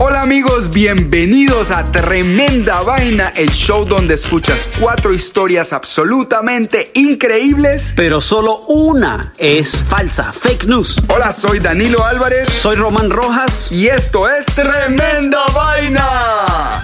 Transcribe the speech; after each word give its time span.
Hola 0.00 0.22
amigos, 0.22 0.70
bienvenidos 0.70 1.70
a 1.70 1.84
Tremenda 1.84 2.82
Vaina, 2.82 3.28
el 3.36 3.48
show 3.50 3.84
donde 3.84 4.14
escuchas 4.14 4.68
cuatro 4.80 5.14
historias 5.14 5.72
absolutamente 5.72 6.90
increíbles. 6.94 7.92
Pero 7.94 8.20
solo 8.20 8.58
una 8.66 9.32
es 9.38 9.84
falsa, 9.84 10.32
fake 10.32 10.64
news. 10.64 10.96
Hola, 11.06 11.30
soy 11.30 11.60
Danilo 11.60 12.04
Álvarez 12.04 12.48
Soy 12.48 12.74
Román 12.74 13.10
Rojas. 13.10 13.70
y 13.70 13.86
esto 13.86 14.28
es 14.28 14.46
Tremenda 14.46 15.44
Vaina. 15.54 16.82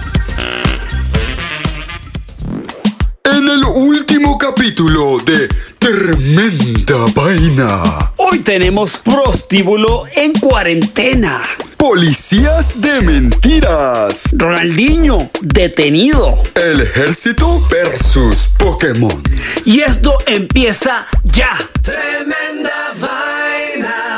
En 3.31 3.47
el 3.47 3.63
último 3.63 4.37
capítulo 4.37 5.17
de 5.19 5.47
Tremenda 5.79 6.97
Vaina. 7.15 8.11
Hoy 8.17 8.39
tenemos 8.39 8.97
prostíbulo 8.97 10.03
en 10.15 10.33
cuarentena. 10.33 11.41
Policías 11.77 12.81
de 12.81 12.99
mentiras. 12.99 14.29
Ronaldinho 14.33 15.29
detenido. 15.41 16.43
El 16.55 16.81
ejército 16.81 17.61
versus 17.69 18.49
Pokémon. 18.57 19.23
Y 19.63 19.79
esto 19.79 20.17
empieza 20.25 21.05
ya. 21.23 21.57
Tremenda 21.81 22.93
vaina. 22.99 24.10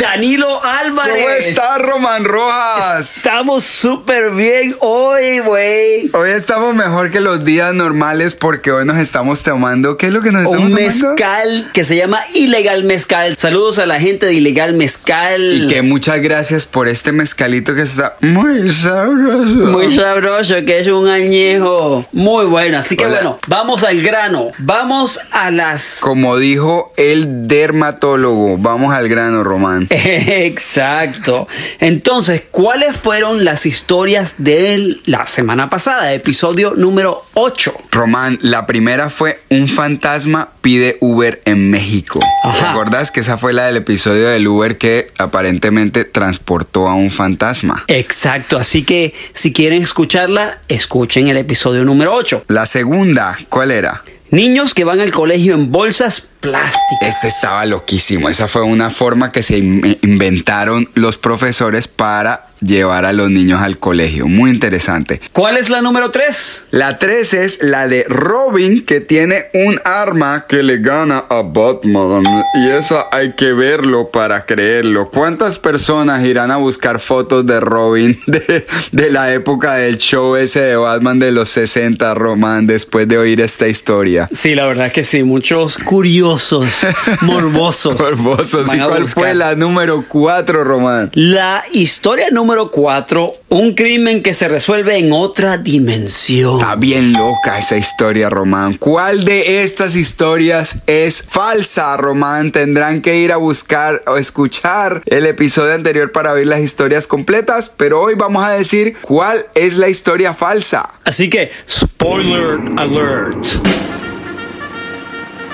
Danilo 0.00 0.64
Álvarez. 0.64 1.14
¿Cómo 1.22 1.28
está 1.28 1.76
Román 1.78 2.24
Rojas? 2.24 3.18
Estamos 3.18 3.64
súper 3.64 4.30
bien 4.30 4.74
hoy, 4.80 5.40
güey. 5.40 6.10
Hoy 6.14 6.30
estamos 6.30 6.74
mejor 6.74 7.10
que 7.10 7.20
los 7.20 7.44
días 7.44 7.74
normales 7.74 8.34
porque 8.34 8.72
hoy 8.72 8.86
nos 8.86 8.96
estamos 8.96 9.42
tomando. 9.42 9.98
¿Qué 9.98 10.06
es 10.06 10.12
lo 10.12 10.22
que 10.22 10.32
nos 10.32 10.44
estamos 10.44 10.64
Un 10.64 10.70
tomando? 10.74 11.08
mezcal 11.10 11.70
que 11.74 11.84
se 11.84 11.96
llama 11.96 12.18
Ilegal 12.32 12.84
Mezcal. 12.84 13.36
Saludos 13.36 13.78
a 13.78 13.84
la 13.84 14.00
gente 14.00 14.24
de 14.24 14.32
Ilegal 14.32 14.72
Mezcal. 14.72 15.64
Y 15.64 15.66
que 15.66 15.82
muchas 15.82 16.22
gracias 16.22 16.64
por 16.64 16.88
este 16.88 17.12
mezcalito 17.12 17.74
que 17.74 17.82
está 17.82 18.16
muy 18.22 18.72
sabroso. 18.72 19.54
Muy 19.66 19.94
sabroso, 19.94 20.54
que 20.64 20.78
es 20.80 20.86
un 20.86 21.08
añejo. 21.08 22.06
Muy 22.12 22.46
bueno. 22.46 22.78
Así 22.78 22.96
que 22.96 23.04
Hola. 23.04 23.14
bueno, 23.16 23.38
vamos 23.48 23.82
al 23.82 24.00
grano. 24.00 24.50
Vamos 24.56 25.20
a 25.30 25.50
las. 25.50 25.98
Como 26.00 26.38
dijo 26.38 26.90
el 26.96 27.46
dermatólogo, 27.46 28.56
vamos 28.56 28.94
al 28.96 29.06
grano, 29.10 29.44
Román. 29.44 29.88
Exacto. 29.92 31.48
Entonces, 31.80 32.42
¿cuáles 32.52 32.96
fueron 32.96 33.44
las 33.44 33.66
historias 33.66 34.36
de 34.38 34.98
la 35.06 35.26
semana 35.26 35.68
pasada? 35.68 36.12
Episodio 36.12 36.74
número 36.76 37.24
8. 37.34 37.74
Román, 37.90 38.38
la 38.40 38.66
primera 38.66 39.10
fue 39.10 39.40
un 39.50 39.66
fantasma 39.66 40.50
pide 40.60 40.96
Uber 41.00 41.40
en 41.44 41.70
México. 41.70 42.20
Ajá. 42.44 42.68
¿Recordás 42.68 43.10
que 43.10 43.18
esa 43.18 43.36
fue 43.36 43.52
la 43.52 43.66
del 43.66 43.78
episodio 43.78 44.28
del 44.28 44.46
Uber 44.46 44.78
que 44.78 45.10
aparentemente 45.18 46.04
transportó 46.04 46.86
a 46.86 46.94
un 46.94 47.10
fantasma? 47.10 47.82
Exacto. 47.88 48.58
Así 48.58 48.84
que 48.84 49.12
si 49.34 49.52
quieren 49.52 49.82
escucharla, 49.82 50.60
escuchen 50.68 51.26
el 51.26 51.36
episodio 51.36 51.84
número 51.84 52.14
8. 52.14 52.44
La 52.46 52.66
segunda, 52.66 53.36
¿cuál 53.48 53.72
era? 53.72 54.04
Niños 54.30 54.74
que 54.74 54.84
van 54.84 55.00
al 55.00 55.10
colegio 55.10 55.54
en 55.54 55.72
bolsas 55.72 56.20
plásticas. 56.40 57.24
Estaba 57.24 57.64
loquísimo. 57.66 58.28
Esa 58.28 58.48
fue 58.48 58.62
una 58.62 58.90
forma 58.90 59.32
que 59.32 59.42
se 59.42 59.58
in- 59.58 59.98
inventaron 60.02 60.88
los 60.94 61.18
profesores 61.18 61.88
para 61.88 62.46
llevar 62.60 63.06
a 63.06 63.12
los 63.14 63.30
niños 63.30 63.62
al 63.62 63.78
colegio. 63.78 64.26
Muy 64.26 64.50
interesante. 64.50 65.18
¿Cuál 65.32 65.56
es 65.56 65.70
la 65.70 65.80
número 65.80 66.10
3? 66.10 66.64
La 66.72 66.98
3 66.98 67.32
es 67.32 67.62
la 67.62 67.88
de 67.88 68.04
Robin, 68.06 68.84
que 68.84 69.00
tiene 69.00 69.44
un 69.54 69.80
arma 69.84 70.44
que 70.46 70.62
le 70.62 70.76
gana 70.78 71.24
a 71.30 71.40
Batman. 71.42 72.22
Y 72.62 72.68
esa 72.70 73.06
hay 73.12 73.32
que 73.32 73.54
verlo 73.54 74.10
para 74.10 74.44
creerlo. 74.44 75.10
¿Cuántas 75.10 75.58
personas 75.58 76.22
irán 76.26 76.50
a 76.50 76.58
buscar 76.58 77.00
fotos 77.00 77.46
de 77.46 77.60
Robin 77.60 78.20
de, 78.26 78.66
de 78.92 79.10
la 79.10 79.32
época 79.32 79.74
del 79.76 79.96
show 79.96 80.36
ese 80.36 80.60
de 80.60 80.76
Batman 80.76 81.18
de 81.18 81.30
los 81.32 81.48
60, 81.48 82.12
Román, 82.12 82.66
después 82.66 83.08
de 83.08 83.16
oír 83.16 83.40
esta 83.40 83.68
historia? 83.68 84.28
Sí, 84.34 84.54
la 84.54 84.66
verdad 84.66 84.92
que 84.92 85.02
sí. 85.02 85.22
Muchos 85.22 85.78
curiosos, 85.78 86.29
morbosos. 87.22 87.98
Morbosos. 87.98 88.66
van 88.66 88.78
¿Y 88.78 88.82
cuál 88.82 89.08
fue 89.08 89.34
la 89.34 89.54
número 89.54 90.04
4, 90.06 90.64
Román? 90.64 91.10
La 91.14 91.62
historia 91.72 92.28
número 92.30 92.70
4, 92.70 93.34
un 93.48 93.74
crimen 93.74 94.22
que 94.22 94.32
se 94.32 94.48
resuelve 94.48 94.96
en 94.96 95.12
otra 95.12 95.58
dimensión. 95.58 96.60
Está 96.60 96.76
bien 96.76 97.12
loca 97.12 97.58
esa 97.58 97.76
historia, 97.76 98.30
Román. 98.30 98.74
¿Cuál 98.74 99.24
de 99.24 99.62
estas 99.62 99.96
historias 99.96 100.76
es 100.86 101.22
falsa, 101.22 101.96
Román? 101.96 102.52
Tendrán 102.52 103.02
que 103.02 103.18
ir 103.18 103.32
a 103.32 103.36
buscar 103.36 104.02
o 104.06 104.16
escuchar 104.16 105.02
el 105.06 105.26
episodio 105.26 105.74
anterior 105.74 106.12
para 106.12 106.32
oír 106.32 106.46
las 106.46 106.60
historias 106.60 107.06
completas, 107.06 107.72
pero 107.76 108.00
hoy 108.00 108.14
vamos 108.14 108.44
a 108.44 108.50
decir 108.50 108.96
cuál 109.02 109.46
es 109.54 109.76
la 109.76 109.88
historia 109.88 110.34
falsa. 110.34 110.90
Así 111.04 111.28
que, 111.28 111.50
spoiler 111.68 112.60
alert. 112.76 113.46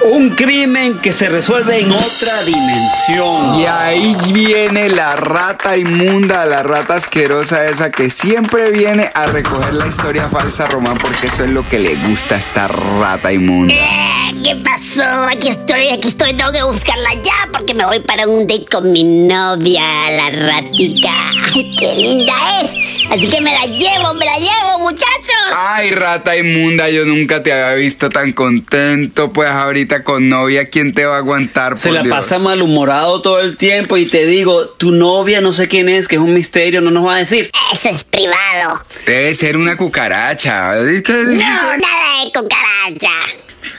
Un 0.08 0.30
crimen 0.30 0.98
que 0.98 1.12
se 1.12 1.28
resuelve 1.28 1.80
en 1.80 1.90
otra 1.90 2.40
dimensión. 2.44 3.58
Y 3.58 3.66
ahí 3.66 4.16
viene 4.32 4.88
la 4.88 5.16
rata 5.16 5.76
inmunda, 5.76 6.44
la 6.44 6.62
rata 6.62 6.94
asquerosa 6.94 7.66
esa 7.66 7.90
que 7.90 8.08
siempre 8.08 8.70
viene 8.70 9.10
a 9.14 9.26
recoger 9.26 9.74
la 9.74 9.88
historia 9.88 10.28
falsa, 10.28 10.68
Román, 10.68 10.96
porque 10.98 11.26
eso 11.26 11.42
es 11.42 11.50
lo 11.50 11.68
que 11.68 11.80
le 11.80 11.96
gusta 11.96 12.36
a 12.36 12.38
esta 12.38 12.68
rata 12.68 13.32
inmunda. 13.32 13.74
Eh, 13.74 14.42
¿Qué 14.44 14.54
pasó? 14.56 15.02
Aquí 15.24 15.48
estoy, 15.48 15.88
aquí 15.88 16.08
estoy. 16.08 16.34
Tengo 16.34 16.52
que 16.52 16.62
buscarla 16.62 17.14
ya 17.14 17.48
porque 17.52 17.74
me 17.74 17.84
voy 17.84 17.98
para 17.98 18.28
un 18.28 18.46
date 18.46 18.66
con 18.70 18.92
mi 18.92 19.02
novia, 19.02 19.82
la 20.10 20.30
ratita. 20.30 21.10
¡Ay, 21.52 21.74
qué 21.76 21.94
linda 21.96 22.34
es! 22.62 22.70
Así 23.10 23.28
que 23.28 23.40
me 23.40 23.50
la 23.50 23.66
llevo, 23.66 24.14
me 24.14 24.24
la 24.24 24.36
llevo, 24.38 24.78
muchachos. 24.78 25.25
Ay, 25.58 25.90
rata 25.90 26.36
inmunda, 26.36 26.90
yo 26.90 27.06
nunca 27.06 27.42
te 27.42 27.50
había 27.50 27.74
visto 27.76 28.10
tan 28.10 28.32
contento. 28.32 29.32
Pues 29.32 29.48
ahorita 29.48 30.04
con 30.04 30.28
novia, 30.28 30.68
¿quién 30.68 30.92
te 30.92 31.06
va 31.06 31.14
a 31.14 31.18
aguantar? 31.18 31.78
Se 31.78 31.88
por 31.88 31.94
la 31.94 32.02
Dios? 32.02 32.14
pasa 32.14 32.38
malhumorado 32.38 33.22
todo 33.22 33.40
el 33.40 33.56
tiempo 33.56 33.96
y 33.96 34.04
te 34.04 34.26
digo, 34.26 34.68
tu 34.68 34.92
novia 34.92 35.40
no 35.40 35.52
sé 35.52 35.66
quién 35.66 35.88
es, 35.88 36.08
que 36.08 36.16
es 36.16 36.20
un 36.20 36.34
misterio, 36.34 36.82
no 36.82 36.90
nos 36.90 37.06
va 37.06 37.14
a 37.14 37.18
decir. 37.20 37.50
Eso 37.72 37.88
es 37.88 38.04
privado. 38.04 38.84
Debe 39.06 39.34
ser 39.34 39.56
una 39.56 39.78
cucaracha. 39.78 40.74
¿Qué 41.02 41.12
No, 41.12 41.34
nada 41.38 42.24
de 42.24 42.32
cucaracha. 42.34 43.14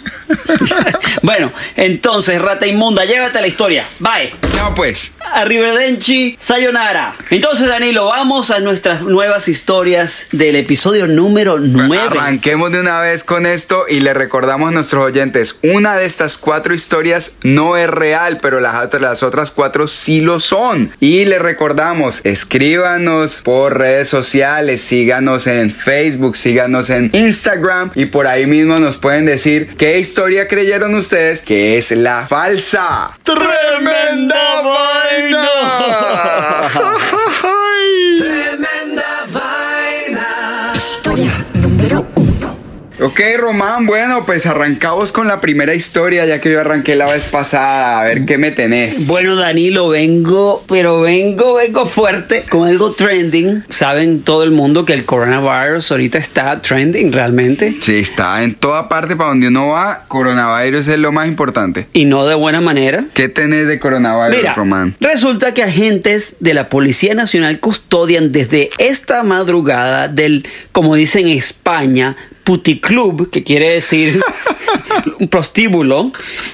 bueno, 1.22 1.52
entonces, 1.76 2.42
rata 2.42 2.68
inmunda, 2.68 3.06
llévate 3.06 3.42
la 3.42 3.48
historia. 3.48 3.88
Bye. 4.00 4.34
No, 4.58 4.74
pues. 4.74 5.12
Arrivederci, 5.34 6.36
sayonara. 6.40 7.16
Entonces, 7.30 7.68
Danilo, 7.68 8.06
vamos 8.08 8.50
a 8.52 8.60
nuestras 8.60 9.02
nuevas 9.02 9.48
historias 9.48 10.26
del 10.32 10.56
episodio 10.56 11.08
número 11.08 11.60
9. 11.60 11.98
Arranquemos 12.20 12.72
de 12.72 12.80
una 12.80 13.00
vez 13.02 13.24
con 13.24 13.46
esto 13.46 13.86
y 13.88 14.00
le 14.00 14.14
recordamos 14.14 14.70
a 14.70 14.72
nuestros 14.72 15.04
oyentes, 15.06 15.60
una 15.64 15.96
de 15.96 16.06
estas 16.06 16.38
cuatro 16.38 16.74
historias 16.74 17.34
no 17.44 17.78
es 17.78 17.88
real, 17.90 18.40
pero 18.42 18.60
las, 18.60 18.84
otras- 18.84 19.02
las 19.02 19.24
otras 19.24 19.52
cuatro 19.52 19.88
sí 19.88 20.22
lo 20.22 20.40
son. 20.40 20.92
Y 21.00 21.26
le 21.26 21.40
recordamos, 21.40 22.22
escríbanos 22.24 23.42
por 23.44 23.78
redes 23.78 24.10
sociales, 24.10 24.82
síganos 24.82 25.48
en 25.48 25.72
Facebook, 25.74 26.36
síganos 26.36 26.90
en 26.90 27.10
Instagram 27.14 27.92
y 27.96 28.06
por 28.08 28.28
ahí 28.28 28.46
mismo 28.48 28.80
nos 28.80 28.98
pueden 28.98 29.26
decir 29.26 29.76
qué 29.78 29.97
historia 29.98 30.48
creyeron 30.48 30.96
ustedes 30.96 31.42
que 31.42 31.78
es 31.78 31.92
la 31.92 32.28
falsa. 32.28 33.12
¡Tremenda 33.24 34.62
vaina! 34.62 35.50
Ok, 43.00 43.20
Román, 43.38 43.86
bueno, 43.86 44.26
pues 44.26 44.48
arrancamos 44.48 45.12
con 45.12 45.28
la 45.28 45.40
primera 45.40 45.76
historia, 45.76 46.26
ya 46.26 46.42
que 46.42 46.52
yo 46.52 46.60
arranqué 46.60 46.96
la 46.96 47.06
vez 47.06 47.26
pasada. 47.28 48.02
A 48.02 48.04
ver 48.06 48.26
qué 48.26 48.40
me 48.40 48.50
tenés. 48.50 49.06
Bueno, 49.06 49.36
Danilo, 49.36 49.90
vengo, 49.90 50.66
pero 50.68 51.02
vengo, 51.02 51.54
vengo 51.54 51.86
fuerte 51.86 52.46
con 52.50 52.68
algo 52.68 52.94
trending. 52.94 53.64
Saben 53.70 54.24
todo 54.24 54.42
el 54.42 54.50
mundo 54.50 54.84
que 54.84 54.94
el 54.94 55.06
coronavirus 55.06 55.92
ahorita 55.92 56.18
está 56.18 56.60
trending 56.60 57.12
realmente. 57.14 57.76
Sí, 57.82 58.00
está 58.00 58.42
en 58.42 58.56
toda 58.56 58.90
parte 58.90 59.16
para 59.16 59.30
donde 59.30 59.50
uno 59.50 59.68
va. 59.68 60.06
Coronavirus 60.08 60.88
es 60.88 60.98
lo 60.98 61.12
más 61.12 61.28
importante. 61.28 61.88
Y 61.94 62.06
no 62.06 62.26
de 62.26 62.34
buena 62.34 62.62
manera. 62.62 63.06
¿Qué 63.14 63.30
tenés 63.30 63.68
de 63.68 63.80
coronavirus, 63.80 64.38
Mira, 64.38 64.56
Román? 64.56 64.96
resulta 65.00 65.54
que 65.54 65.62
agentes 65.62 66.36
de 66.40 66.56
la 66.56 66.68
Policía 66.68 67.14
Nacional 67.14 67.60
custodian 67.60 68.32
desde 68.32 68.72
esta 68.80 69.22
madrugada 69.22 70.08
del, 70.08 70.48
como 70.72 70.96
dicen 70.96 71.28
en 71.28 71.38
España, 71.38 72.18
puticlub, 72.48 73.30
que 73.30 73.44
quiere 73.44 73.72
decir 73.72 74.22
un 75.20 75.28
prostíbulo, 75.28 76.12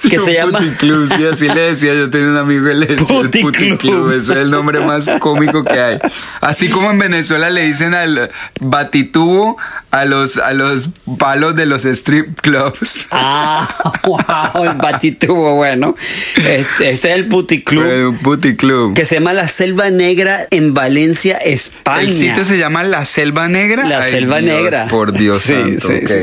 que 0.09 0.19
se 0.19 0.33
llama... 0.33 0.59
Puticlub, 0.59 1.07
sí, 1.07 1.25
así 1.25 1.47
le 1.47 1.61
decía. 1.61 1.93
Yo 1.93 2.09
tenía 2.09 2.27
un 2.29 2.37
amigo 2.37 2.65
que 2.65 2.73
le 2.73 2.85
decía 2.87 3.19
el 3.19 3.29
Puticlub. 3.29 4.11
Ese 4.11 4.33
es 4.33 4.39
el 4.39 4.51
nombre 4.51 4.79
más 4.79 5.09
cómico 5.19 5.63
que 5.63 5.79
hay. 5.79 5.99
Así 6.41 6.69
como 6.69 6.91
en 6.91 6.99
Venezuela 6.99 7.49
le 7.49 7.61
dicen 7.63 7.93
al 7.93 8.31
batitubo 8.59 9.57
a 9.91 10.05
los, 10.05 10.37
a 10.37 10.53
los 10.53 10.89
palos 11.17 11.55
de 11.55 11.65
los 11.65 11.85
strip 11.85 12.39
clubs. 12.41 13.07
Ah, 13.11 13.67
wow, 14.03 14.63
el 14.63 14.73
batitubo, 14.77 15.55
bueno. 15.55 15.95
Este, 16.37 16.89
este 16.89 17.09
es 17.09 17.15
el 17.15 17.27
puticlub. 17.27 17.83
Eh, 17.85 18.05
Un 18.07 18.17
puticlub. 18.17 18.93
que 18.93 19.05
se 19.05 19.15
llama 19.15 19.33
La 19.33 19.47
Selva 19.47 19.89
Negra 19.89 20.47
en 20.51 20.73
Valencia, 20.73 21.37
España. 21.37 22.01
El 22.01 22.13
sitio 22.13 22.45
se 22.45 22.57
llama 22.57 22.83
La 22.83 23.05
Selva 23.05 23.47
Negra. 23.47 23.85
La 23.87 23.99
Ay, 23.99 24.11
Selva 24.11 24.39
Dios, 24.39 24.55
Negra. 24.61 24.87
Por 24.87 25.13
Dios 25.13 25.41
Sí, 25.41 25.53
santo. 25.53 25.87
sí. 26.07 26.15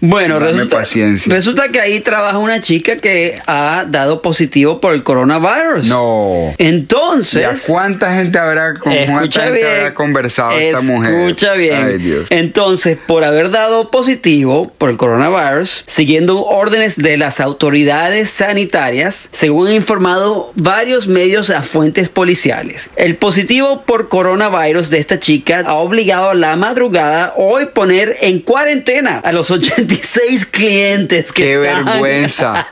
Bueno, 0.00 0.34
Dame 0.38 0.46
resulta, 0.52 0.76
paciencia. 0.78 1.32
resulta 1.32 1.65
que 1.70 1.80
ahí 1.80 2.00
trabaja 2.00 2.38
una 2.38 2.60
chica 2.60 2.96
que 2.96 3.40
ha 3.46 3.84
dado 3.88 4.22
positivo 4.22 4.80
por 4.80 4.94
el 4.94 5.02
coronavirus. 5.02 5.86
No. 5.88 6.54
Entonces. 6.58 7.42
¿Y 7.42 7.44
a 7.44 7.72
cuánta 7.72 8.14
gente 8.14 8.38
habrá, 8.38 8.74
con 8.74 8.92
cuánta 8.92 9.42
gente 9.42 9.58
bien. 9.58 9.76
habrá 9.78 9.94
conversado 9.94 10.52
esta 10.52 10.80
mujer? 10.80 11.14
Escucha 11.14 11.52
bien. 11.54 11.84
Ay, 11.84 11.98
Dios. 11.98 12.26
Entonces, 12.30 12.98
por 13.06 13.24
haber 13.24 13.50
dado 13.50 13.90
positivo 13.90 14.72
por 14.78 14.90
el 14.90 14.96
coronavirus, 14.96 15.84
siguiendo 15.86 16.44
órdenes 16.44 16.96
de 16.96 17.16
las 17.16 17.40
autoridades 17.40 18.30
sanitarias, 18.30 19.28
según 19.32 19.68
han 19.68 19.74
informado 19.74 20.52
varios 20.54 21.08
medios 21.08 21.50
a 21.50 21.62
fuentes 21.62 22.08
policiales, 22.08 22.90
el 22.96 23.16
positivo 23.16 23.82
por 23.84 24.08
coronavirus 24.08 24.90
de 24.90 24.98
esta 24.98 25.18
chica 25.18 25.62
ha 25.66 25.74
obligado 25.74 26.30
a 26.30 26.34
la 26.34 26.56
madrugada 26.56 27.34
hoy 27.36 27.66
poner 27.66 28.16
en 28.20 28.40
cuarentena 28.40 29.18
a 29.18 29.32
los 29.32 29.50
86 29.56 30.46
clientes 30.46 31.32
que 31.32 31.55
Qué 31.60 31.74
vergüenza. 31.74 32.66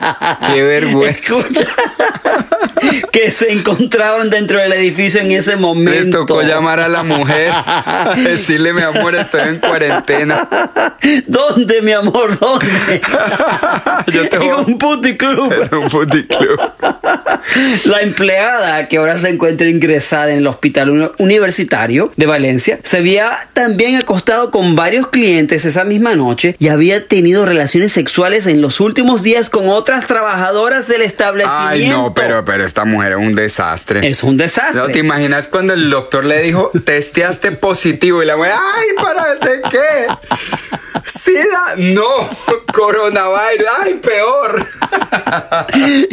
Qué 0.53 0.63
vergüenza. 0.63 1.19
Escucha. 1.19 1.65
que 3.11 3.31
se 3.31 3.51
encontraban 3.51 4.29
dentro 4.29 4.59
del 4.59 4.73
edificio 4.73 5.21
en 5.21 5.31
ese 5.31 5.55
momento. 5.55 5.91
Les 5.91 6.09
tocó 6.11 6.41
llamar 6.41 6.79
a 6.79 6.87
la 6.87 7.03
mujer, 7.03 7.51
a 7.53 8.13
decirle, 8.15 8.73
mi 8.73 8.81
amor, 8.81 9.15
estoy 9.15 9.41
en 9.49 9.59
cuarentena. 9.59 10.47
¿Dónde, 11.27 11.81
mi 11.81 11.93
amor? 11.93 12.37
¿Dónde? 12.39 13.01
Yo 14.07 14.29
te 14.29 14.35
en 14.35 14.41
voy- 14.43 14.65
un 14.67 14.77
puticlub. 14.77 15.51
En 15.53 15.75
un 15.75 15.89
puticlub. 15.89 16.59
La 17.85 18.01
empleada 18.01 18.87
que 18.87 18.97
ahora 18.97 19.17
se 19.19 19.29
encuentra 19.29 19.67
ingresada 19.69 20.31
en 20.31 20.39
el 20.39 20.47
hospital 20.47 20.89
uni- 20.89 21.11
universitario 21.19 22.11
de 22.15 22.25
Valencia 22.25 22.79
se 22.83 22.97
había 22.97 23.31
también 23.53 23.95
acostado 23.95 24.51
con 24.51 24.75
varios 24.75 25.07
clientes 25.07 25.65
esa 25.65 25.83
misma 25.85 26.15
noche 26.15 26.55
y 26.59 26.67
había 26.67 27.07
tenido 27.07 27.45
relaciones 27.45 27.91
sexuales 27.93 28.47
en 28.47 28.61
los 28.61 28.74
últimos 28.79 29.23
días 29.23 29.49
con 29.49 29.69
otras 29.69 30.07
trabajadoras 30.07 30.87
del 30.87 31.01
establecimiento. 31.01 31.67
Ay, 31.67 31.89
no, 31.89 32.13
pero, 32.13 32.43
pero 32.45 32.65
esta 32.65 32.85
mujer 32.85 33.13
es 33.13 33.17
un 33.17 33.35
desastre. 33.35 34.07
Es 34.07 34.23
un 34.23 34.37
desastre. 34.37 34.81
¿No 34.81 34.87
te 34.87 34.99
imaginas 34.99 35.47
cuando 35.47 35.73
el 35.73 35.89
doctor 35.89 36.25
le 36.25 36.41
dijo, 36.41 36.71
testeaste 36.85 37.51
positivo? 37.51 38.23
Y 38.23 38.25
la 38.25 38.37
mujer, 38.37 38.53
ay, 38.53 38.87
¿para 39.03 39.35
de 39.35 39.61
qué? 39.69 40.07
SIDA, 41.17 41.75
no, 41.77 42.03
coronavirus, 42.73 43.67
ay, 43.83 43.93
peor. 43.95 44.67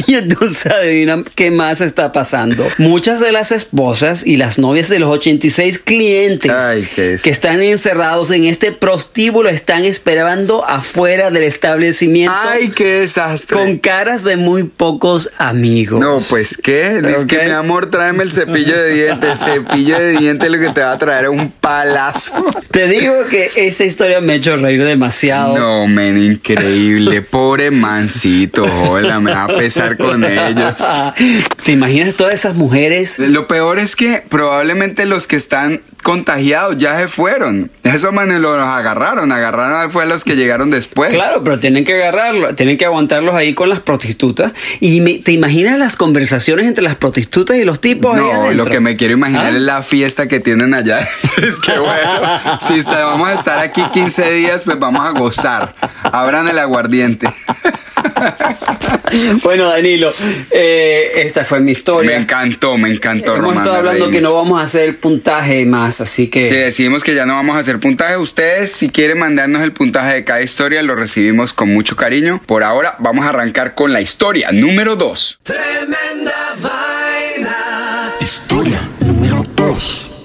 Y 0.07 0.15
entonces 0.15 0.67
adivina 0.67 1.23
qué 1.35 1.51
más 1.51 1.81
está 1.81 2.13
pasando. 2.13 2.67
Muchas 2.79 3.21
de 3.21 3.33
las 3.33 3.53
esposas 3.53 4.27
y 4.27 4.37
las 4.37 4.59
novias 4.59 4.89
de 4.89 4.99
los 4.99 5.11
86 5.11 5.79
clientes 5.79 6.51
Ay, 6.51 6.87
qué 6.95 7.15
es- 7.15 7.23
que 7.23 7.31
están 7.31 7.61
encerrados 7.63 8.31
en 8.31 8.45
este 8.45 8.73
prostíbulo 8.73 9.49
están 9.49 9.85
esperando 9.85 10.65
afuera 10.65 11.31
del 11.31 11.43
establecimiento 11.45 12.35
Ay, 12.49 12.69
qué 12.71 13.01
desastre. 13.01 13.57
con 13.57 13.79
caras 13.79 14.25
de 14.25 14.37
muy 14.37 14.65
pocos 14.65 15.31
amigos. 15.39 16.01
No, 16.01 16.19
pues 16.31 16.57
qué, 16.57 17.01
es 17.05 17.25
que 17.25 17.39
mi 17.45 17.51
amor, 17.51 17.91
tráeme 17.91 18.23
el 18.25 18.33
cepillo 18.33 18.77
de 18.77 18.93
dientes. 18.95 19.31
El 19.31 19.39
cepillo 19.39 19.99
de 19.99 20.11
dientes 20.19 20.51
lo 20.51 20.59
que 20.59 20.71
te 20.71 20.81
va 20.81 20.93
a 20.93 20.99
traer 20.99 21.25
es 21.25 21.31
un 21.31 21.51
palazo. 21.51 22.33
Te 22.71 22.87
digo 22.89 23.27
que 23.31 23.51
esa 23.57 23.85
historia 23.85 24.21
me 24.21 24.35
ha 24.35 24.37
hecho 24.37 24.57
reír 24.57 24.83
demasiado. 24.93 25.59
No, 25.59 25.87
men, 25.87 26.19
increíble. 26.19 27.23
Pobre 27.31 27.71
mancito, 27.71 28.65
hola, 28.65 29.21
me 29.21 29.33
va 29.33 29.45
a 29.45 29.57
pesar 29.57 29.97
con 29.97 30.25
ellos. 30.25 30.75
¿Te 31.65 31.73
imaginas 31.73 32.15
todas 32.15 32.35
esas 32.35 32.55
mujeres? 32.55 33.19
Lo 33.19 33.49
peor 33.49 33.79
es 33.79 33.97
que 33.97 34.23
probablemente 34.29 35.07
los 35.07 35.27
que 35.27 35.37
están 35.37 35.83
contagiados 36.03 36.77
ya 36.79 36.99
se 36.99 37.09
fueron. 37.09 37.71
Esos 37.83 38.13
manes 38.13 38.41
los 38.41 38.59
agarraron, 38.59 39.33
agarraron 39.33 39.91
fue 39.91 40.03
a 40.03 40.07
los 40.07 40.25
que 40.25 40.37
llegaron 40.37 40.71
después. 40.71 41.13
Claro, 41.15 41.43
pero 41.45 41.59
tienen 41.59 41.85
que 41.85 41.95
agarrarlo, 41.95 42.55
tienen 42.55 42.77
que 42.77 42.85
aguantarlos 42.85 43.35
ahí 43.35 43.55
con 43.55 43.69
las 43.69 43.81
prostitutas. 43.81 44.53
Y 44.81 45.01
me- 45.01 45.19
te 45.19 45.33
imaginas 45.33 45.79
las 45.79 45.97
conversaciones 45.97 46.67
entre 46.67 46.85
las 46.85 46.97
prostitutas 46.97 47.57
y 47.57 47.65
los 47.65 47.81
tipos 47.81 48.17
No, 48.17 48.51
lo 48.53 48.67
que 48.67 48.81
me 48.81 48.97
quiero 48.97 49.15
imaginar 49.15 49.47
¿Ah? 49.47 49.57
es 49.57 49.63
la 49.63 49.83
fiesta 49.83 50.29
que 50.29 50.41
tienen 50.41 50.75
allá. 50.75 50.99
es 51.43 51.59
que 51.61 51.79
bueno, 51.79 52.59
si 52.67 52.75
está- 52.75 53.05
vamos 53.05 53.29
a 53.29 53.33
estar 53.35 53.59
aquí 53.59 53.83
15 53.93 54.31
días, 54.33 54.63
pues 54.65 54.79
vamos 54.79 55.07
a 55.07 55.11
gozar. 55.11 55.75
Abran 56.05 56.49
el 56.49 56.59
aguardiente. 56.59 57.29
Bueno, 59.43 59.69
Danilo, 59.69 60.13
eh, 60.51 61.11
esta 61.17 61.45
fue 61.45 61.61
mi 61.61 61.73
historia. 61.73 62.13
Me 62.13 62.17
encantó, 62.17 62.79
me 62.79 62.89
encantó, 62.89 63.37
Hemos 63.37 63.49
Román, 63.49 63.57
estado 63.59 63.73
me 63.75 63.79
hablando 63.79 64.11
que 64.11 64.21
no 64.21 64.35
vamos 64.35 64.61
a 64.61 64.65
hacer 64.65 64.89
el 64.89 64.95
puntaje 64.95 65.67
más, 65.67 66.01
así 66.01 66.29
que... 66.29 66.49
Si 66.49 66.55
decidimos 66.55 67.05
que 67.05 67.15
ya 67.15 67.27
no 67.27 67.35
vamos 67.35 67.57
a 67.57 67.59
hacer 67.61 67.79
puntaje, 67.79 68.17
ustedes 68.17 68.73
si 68.73 68.89
quieren 68.89 69.19
mandarnos 69.19 69.63
el 69.63 69.73
puntaje 69.73 70.15
de 70.15 70.25
cada 70.25 70.41
historia, 70.43 70.83
lo 70.83 70.95
recibimos 70.95 71.53
con 71.53 71.73
mucho 71.73 71.97
cariño. 71.97 72.41
Por 72.47 72.63
ahora 72.63 72.97
vamos 72.99 73.27
a 73.27 73.31
arrancar 73.31 73.75
con 73.75 73.93
la 73.93 74.01
historia 74.01 74.51
número 74.53 74.97
2. 74.97 75.41
Tremenda 75.43 76.57
vaina. 76.61 78.15
Historia 78.21 78.63
número 78.71 78.87
2. 78.87 78.92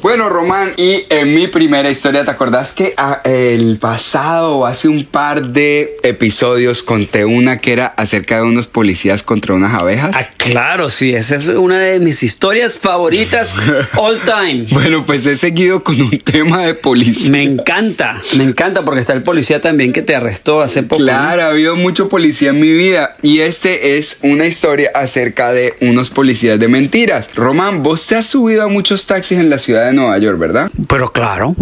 Bueno, 0.01 0.29
Román, 0.29 0.73
y 0.77 1.05
en 1.09 1.33
mi 1.33 1.47
primera 1.47 1.89
historia, 1.89 2.23
¿te 2.23 2.29
acordás 2.29 2.71
que 2.71 2.93
ah, 2.97 3.19
el 3.23 3.77
pasado, 3.79 4.65
hace 4.67 4.87
un 4.87 5.05
par 5.05 5.47
de 5.47 5.97
episodios, 6.03 6.83
conté 6.83 7.25
una 7.25 7.57
que 7.57 7.73
era 7.73 7.87
acerca 7.87 8.37
de 8.37 8.43
unos 8.43 8.67
policías 8.67 9.23
contra 9.23 9.55
unas 9.55 9.73
abejas? 9.73 10.15
Ah, 10.15 10.27
claro, 10.37 10.89
sí, 10.89 11.15
esa 11.15 11.35
es 11.35 11.47
una 11.47 11.79
de 11.79 11.99
mis 11.99 12.21
historias 12.21 12.77
favoritas 12.77 13.55
all 13.95 14.21
time. 14.23 14.67
Bueno, 14.71 15.03
pues 15.03 15.25
he 15.25 15.35
seguido 15.35 15.83
con 15.83 15.99
un 15.99 16.17
tema 16.19 16.67
de 16.67 16.75
policía. 16.75 17.31
Me 17.31 17.41
encanta, 17.41 18.21
me 18.37 18.43
encanta 18.43 18.85
porque 18.85 19.01
está 19.01 19.13
el 19.13 19.23
policía 19.23 19.61
también 19.61 19.93
que 19.93 20.03
te 20.03 20.15
arrestó 20.15 20.61
hace 20.61 20.83
poco. 20.83 21.01
Claro, 21.01 21.41
ha 21.41 21.47
habido 21.47 21.75
mucho 21.75 22.07
policía 22.07 22.51
en 22.51 22.59
mi 22.59 22.71
vida 22.71 23.13
y 23.23 23.39
este 23.39 23.97
es 23.97 24.19
una 24.21 24.45
historia 24.45 24.91
acerca 24.93 25.51
de 25.51 25.73
unos 25.81 26.11
policías 26.11 26.59
de 26.59 26.67
mentiras. 26.67 27.29
Román, 27.35 27.81
vos 27.81 28.05
te 28.05 28.15
has 28.15 28.27
subido 28.27 28.63
a 28.63 28.67
muchos 28.67 29.07
taxis 29.07 29.39
en 29.39 29.49
la 29.49 29.57
ciudad 29.57 29.86
de 29.87 29.93
Nueva 29.93 30.17
York, 30.17 30.37
¿verdad? 30.39 30.69
Pero 30.87 31.11
claro. 31.11 31.55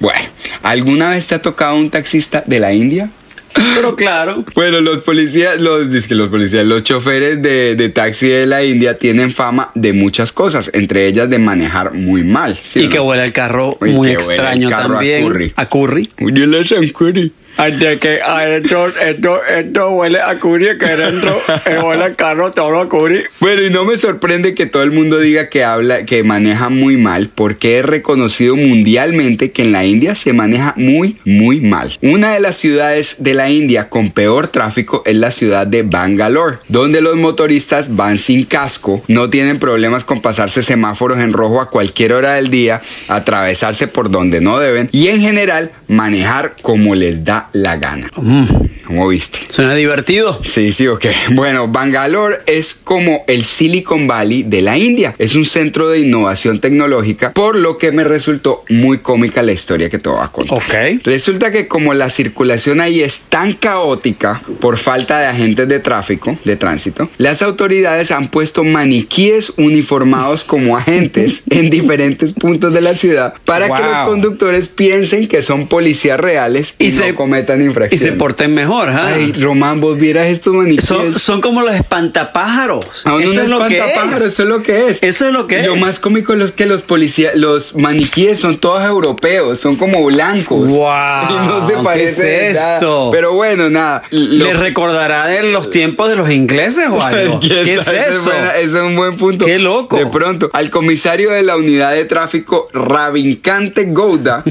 Bueno, 0.00 0.20
¿alguna 0.62 1.10
vez 1.10 1.26
te 1.28 1.36
ha 1.36 1.42
tocado 1.42 1.76
un 1.76 1.90
taxista 1.90 2.42
de 2.46 2.60
la 2.60 2.72
India? 2.72 3.10
Pero 3.74 3.96
claro. 3.96 4.44
Bueno, 4.54 4.80
los 4.80 5.00
policías, 5.00 5.58
los, 5.60 5.90
dizque 5.90 6.14
los 6.14 6.28
policías, 6.28 6.64
los 6.66 6.82
choferes 6.84 7.40
de, 7.42 7.74
de 7.76 7.88
taxi 7.88 8.28
de 8.28 8.46
la 8.46 8.62
India 8.62 8.98
tienen 8.98 9.32
fama 9.32 9.70
de 9.74 9.92
muchas 9.92 10.32
cosas, 10.32 10.70
entre 10.74 11.06
ellas 11.06 11.28
de 11.30 11.38
manejar 11.38 11.92
muy 11.94 12.22
mal. 12.22 12.54
¿sí 12.54 12.78
o 12.78 12.82
Y 12.82 12.84
no? 12.86 12.90
que 12.90 13.00
huele 13.00 13.24
el 13.24 13.32
carro 13.32 13.76
Uy, 13.80 13.92
muy 13.92 14.08
que 14.08 14.12
el 14.14 14.18
extraño 14.20 14.68
carro 14.70 14.92
a 14.92 14.96
también. 14.98 15.22
curry. 15.24 15.52
A 15.56 15.68
curry. 15.68 16.08
Que 17.58 18.20
esto, 18.56 18.86
esto, 18.86 19.44
esto 19.44 19.90
huele 19.90 20.20
a 20.20 20.38
curry, 20.38 20.78
que 20.78 20.86
dentro 20.86 21.36
huele 21.84 22.06
el 22.06 22.16
carro 22.16 22.52
todo 22.52 22.80
a 22.80 22.88
curry. 22.88 23.24
Bueno, 23.40 23.62
y 23.62 23.70
no 23.70 23.84
me 23.84 23.96
sorprende 23.96 24.54
que 24.54 24.66
todo 24.66 24.84
el 24.84 24.92
mundo 24.92 25.18
diga 25.18 25.48
que 25.48 25.64
habla, 25.64 26.04
que 26.04 26.22
maneja 26.22 26.68
muy 26.68 26.96
mal, 26.96 27.30
porque 27.34 27.80
es 27.80 27.84
reconocido 27.84 28.54
mundialmente 28.54 29.50
que 29.50 29.62
en 29.62 29.72
la 29.72 29.84
India 29.84 30.14
se 30.14 30.32
maneja 30.32 30.74
muy, 30.76 31.16
muy 31.24 31.60
mal. 31.60 31.90
Una 32.00 32.32
de 32.32 32.40
las 32.40 32.56
ciudades 32.56 33.16
de 33.18 33.34
la 33.34 33.50
India 33.50 33.88
con 33.88 34.10
peor 34.10 34.46
tráfico 34.48 35.02
es 35.04 35.16
la 35.16 35.32
ciudad 35.32 35.66
de 35.66 35.82
Bangalore, 35.82 36.58
donde 36.68 37.00
los 37.00 37.16
motoristas 37.16 37.96
van 37.96 38.18
sin 38.18 38.44
casco, 38.44 39.02
no 39.08 39.30
tienen 39.30 39.58
problemas 39.58 40.04
con 40.04 40.20
pasarse 40.20 40.62
semáforos 40.62 41.18
en 41.18 41.32
rojo 41.32 41.60
a 41.60 41.70
cualquier 41.70 42.12
hora 42.12 42.34
del 42.34 42.50
día, 42.50 42.80
atravesarse 43.08 43.88
por 43.88 44.10
donde 44.10 44.40
no 44.40 44.60
deben 44.60 44.88
y 44.92 45.08
en 45.08 45.20
general 45.20 45.72
manejar 45.88 46.54
como 46.62 46.94
les 46.94 47.24
da 47.24 47.47
la 47.52 47.76
gana. 47.76 48.08
¿Cómo 48.86 49.08
viste? 49.08 49.40
Suena 49.50 49.74
divertido. 49.74 50.40
Sí, 50.44 50.72
sí, 50.72 50.86
ok. 50.86 51.04
Bueno, 51.32 51.68
Bangalore 51.68 52.38
es 52.46 52.74
como 52.74 53.22
el 53.26 53.44
Silicon 53.44 54.06
Valley 54.06 54.42
de 54.44 54.62
la 54.62 54.78
India. 54.78 55.14
Es 55.18 55.34
un 55.34 55.44
centro 55.44 55.88
de 55.88 56.00
innovación 56.00 56.60
tecnológica, 56.60 57.32
por 57.32 57.56
lo 57.56 57.76
que 57.78 57.92
me 57.92 58.04
resultó 58.04 58.64
muy 58.70 58.98
cómica 58.98 59.42
la 59.42 59.52
historia 59.52 59.90
que 59.90 59.98
te 59.98 60.08
voy 60.08 60.20
a 60.22 60.28
contar. 60.28 60.56
Ok. 60.58 61.02
Resulta 61.04 61.52
que 61.52 61.68
como 61.68 61.92
la 61.94 62.08
circulación 62.08 62.80
ahí 62.80 63.02
es 63.02 63.20
tan 63.28 63.52
caótica 63.52 64.40
por 64.60 64.78
falta 64.78 65.18
de 65.20 65.26
agentes 65.26 65.68
de 65.68 65.78
tráfico, 65.80 66.36
de 66.44 66.56
tránsito, 66.56 67.10
las 67.18 67.42
autoridades 67.42 68.10
han 68.10 68.30
puesto 68.30 68.64
maniquíes 68.64 69.52
uniformados 69.58 70.44
como 70.44 70.76
agentes 70.76 71.42
en 71.50 71.70
diferentes 71.70 72.32
puntos 72.32 72.72
de 72.72 72.80
la 72.80 72.94
ciudad 72.94 73.34
para 73.44 73.66
que 73.66 73.78
Wow. 73.78 73.90
los 73.90 74.00
conductores 74.00 74.68
piensen 74.68 75.28
que 75.28 75.42
son 75.42 75.68
policías 75.68 76.18
reales 76.18 76.74
y, 76.78 76.86
Y 76.86 76.90
no 76.90 76.96
se- 76.98 77.14
cometan 77.38 77.62
Y 77.62 77.64
infracciones. 77.66 78.00
se 78.06 78.12
porten 78.12 78.54
mejor, 78.54 78.88
¿ah? 78.90 79.12
Ay, 79.14 79.32
Román, 79.32 79.80
vos 79.80 79.98
vieras 79.98 80.28
estos 80.28 80.54
maniquíes. 80.54 80.84
Son, 80.84 81.14
son 81.14 81.40
como 81.40 81.62
los 81.62 81.74
espantapájaros. 81.74 83.02
Aún 83.04 83.22
Eso 83.22 83.34
no 83.34 83.42
es 83.42 83.50
lo 83.50 83.66
que 83.66 83.76
espantapájaros, 83.78 84.22
es. 84.22 84.32
eso 84.34 84.42
es 84.42 84.48
lo 84.48 84.62
que 84.62 84.88
es. 84.88 85.02
Eso 85.02 85.26
es 85.26 85.32
lo 85.32 85.46
que 85.46 85.62
Lo 85.62 85.74
es. 85.74 85.80
más 85.80 85.98
cómico 86.00 86.34
es 86.34 86.52
que 86.52 86.66
los 86.66 86.82
policías, 86.82 87.34
los 87.36 87.74
maniquíes 87.76 88.38
son 88.40 88.58
todos 88.58 88.82
europeos, 88.84 89.58
son 89.58 89.76
como 89.76 90.04
blancos. 90.04 90.70
Guau, 90.70 91.26
Y 91.44 91.46
no 91.46 91.66
se 91.66 91.74
¿qué 91.74 91.82
parece 91.82 92.50
es 92.50 92.58
esto? 92.58 93.08
Pero 93.12 93.32
bueno, 93.34 93.70
nada. 93.70 94.02
Lo- 94.10 94.46
¿Le 94.46 94.54
recordará 94.54 95.26
de 95.26 95.42
los 95.50 95.70
tiempos 95.70 96.08
de 96.08 96.16
los 96.16 96.30
ingleses 96.30 96.86
o 96.90 97.00
algo? 97.02 97.38
¿Quién 97.40 97.64
¿Qué 97.64 97.74
es 97.74 97.86
eso? 97.88 98.32
ese 98.32 98.64
es 98.64 98.72
un 98.74 98.96
buen 98.96 99.16
punto. 99.16 99.44
Qué 99.44 99.58
loco. 99.58 99.96
De 99.96 100.06
pronto, 100.06 100.50
al 100.52 100.70
comisario 100.70 101.30
de 101.30 101.42
la 101.42 101.56
unidad 101.56 101.92
de 101.92 102.04
tráfico, 102.04 102.68
Ravinkante 102.72 103.84
Gouda, 103.86 104.42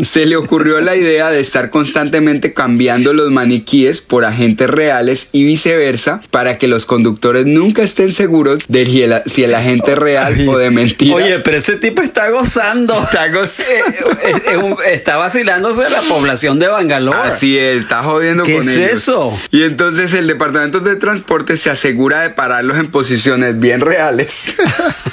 se 0.00 0.26
le 0.26 0.36
ocurrió 0.36 0.80
la 0.80 0.96
idea 0.96 1.30
de 1.30 1.40
estar 1.40 1.70
constantemente 1.70 2.25
cambiando 2.54 3.12
los 3.12 3.30
maniquíes 3.30 4.00
por 4.00 4.24
agentes 4.24 4.68
reales 4.68 5.28
y 5.32 5.44
viceversa 5.44 6.20
para 6.30 6.58
que 6.58 6.68
los 6.68 6.86
conductores 6.86 7.46
nunca 7.46 7.82
estén 7.82 8.12
seguros 8.12 8.64
de 8.68 8.86
si 9.26 9.44
el, 9.44 9.54
agente 9.54 9.92
es 9.92 9.98
real 9.98 10.48
o 10.48 10.58
de 10.58 10.70
mentira. 10.70 11.14
Oye, 11.14 11.38
pero 11.40 11.58
ese 11.58 11.76
tipo 11.76 12.02
está 12.02 12.30
gozando. 12.30 12.94
Está 13.02 13.28
goz- 13.28 13.60
Eh, 13.60 13.82
eh, 14.24 14.74
está 14.92 15.16
vacilándose 15.16 15.88
la 15.88 16.00
población 16.02 16.58
de 16.58 16.68
Bangalore. 16.68 17.18
Así 17.18 17.58
es, 17.58 17.78
está 17.78 18.02
jodiendo 18.02 18.44
¿Qué 18.44 18.58
con 18.58 18.68
es 18.68 18.76
ellos. 18.76 18.90
eso? 18.92 19.38
Y 19.50 19.62
entonces 19.62 20.14
el 20.14 20.26
departamento 20.26 20.80
de 20.80 20.96
transporte 20.96 21.56
se 21.56 21.70
asegura 21.70 22.22
de 22.22 22.30
pararlos 22.30 22.78
en 22.78 22.90
posiciones 22.90 23.58
bien 23.58 23.80
reales. 23.80 24.56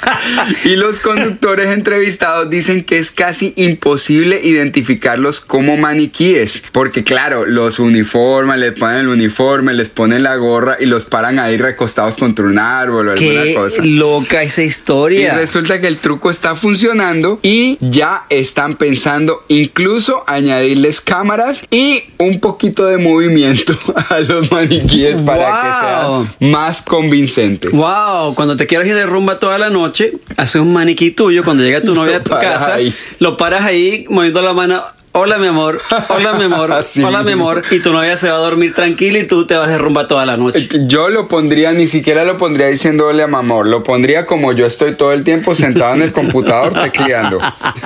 y 0.64 0.76
los 0.76 1.00
conductores 1.00 1.68
entrevistados 1.68 2.50
dicen 2.50 2.82
que 2.84 2.98
es 2.98 3.10
casi 3.10 3.52
imposible 3.56 4.40
identificarlos 4.42 5.40
como 5.40 5.76
maniquíes, 5.76 6.62
porque 6.72 7.03
claro, 7.04 7.46
los 7.46 7.78
uniforman, 7.78 8.58
les 8.60 8.72
ponen 8.72 8.98
el 8.98 9.08
uniforme, 9.08 9.74
les 9.74 9.88
ponen 9.90 10.22
la 10.22 10.36
gorra 10.36 10.76
y 10.80 10.86
los 10.86 11.04
paran 11.04 11.38
ahí 11.38 11.56
recostados 11.56 12.16
contra 12.16 12.44
un 12.44 12.58
árbol 12.58 13.08
o 13.08 13.12
alguna 13.12 13.42
Qué 13.44 13.54
cosa. 13.54 13.82
loca 13.84 14.42
esa 14.42 14.62
Y 14.62 14.66
historia. 14.66 15.34
resulta 15.34 15.80
que 15.80 15.86
el 15.86 15.98
truco 15.98 16.30
está 16.30 16.56
funcionando 16.56 17.38
y 17.42 17.78
ya 17.80 18.24
están 18.30 18.74
pensando 18.74 19.44
incluso 19.48 20.24
añadirles 20.26 21.00
cámaras 21.00 21.64
y 21.70 22.02
un 22.18 22.40
poquito 22.40 22.84
de 22.86 22.98
movimiento 22.98 23.78
a 24.10 24.20
los 24.20 24.50
maniquíes 24.50 25.20
para 25.20 25.44
Wow. 25.44 26.24
que 26.26 26.30
sean 26.40 26.50
más 26.52 26.82
convincentes. 26.82 27.70
Wow, 27.72 28.34
cuando 28.34 28.56
te 28.56 28.66
quieras 28.66 28.86
ir 28.88 28.94
de 28.94 29.04
rumba 29.06 29.38
toda 29.38 29.58
la 29.58 29.70
noche, 29.70 30.12
haces 30.36 30.60
un 30.62 30.72
maniquí 30.72 31.10
tuyo, 31.10 31.44
cuando 31.44 31.62
llega 31.62 31.80
tu 31.82 31.94
novia 31.94 32.16
a 32.18 32.22
tu 32.24 32.30
casa, 32.30 32.74
ahí. 32.74 32.94
lo 33.20 33.36
paras 33.36 33.64
ahí 33.64 34.06
moviendo 34.08 34.40
la 34.42 34.52
mano. 34.54 34.82
Hola 35.16 35.38
mi 35.38 35.46
amor, 35.46 35.80
hola 36.08 36.32
mi 36.32 36.42
amor, 36.46 36.72
hola 37.04 37.22
mi 37.22 37.32
amor. 37.32 37.62
Y 37.70 37.78
tu 37.78 37.92
novia 37.92 38.16
se 38.16 38.28
va 38.28 38.34
a 38.38 38.40
dormir 38.40 38.74
tranquila 38.74 39.20
y 39.20 39.26
tú 39.28 39.46
te 39.46 39.54
vas 39.56 39.68
de 39.68 39.78
rumba 39.78 40.08
toda 40.08 40.26
la 40.26 40.36
noche. 40.36 40.68
Yo 40.88 41.08
lo 41.08 41.28
pondría, 41.28 41.70
ni 41.70 41.86
siquiera 41.86 42.24
lo 42.24 42.36
pondría 42.36 42.66
diciéndole 42.66 43.22
a 43.22 43.28
mamor, 43.28 43.68
lo 43.68 43.84
pondría 43.84 44.26
como 44.26 44.50
yo 44.52 44.66
estoy 44.66 44.96
todo 44.96 45.12
el 45.12 45.22
tiempo 45.22 45.54
sentado 45.54 45.94
en 45.94 46.02
el 46.02 46.10
computador 46.10 46.72
tecleando. 46.82 47.38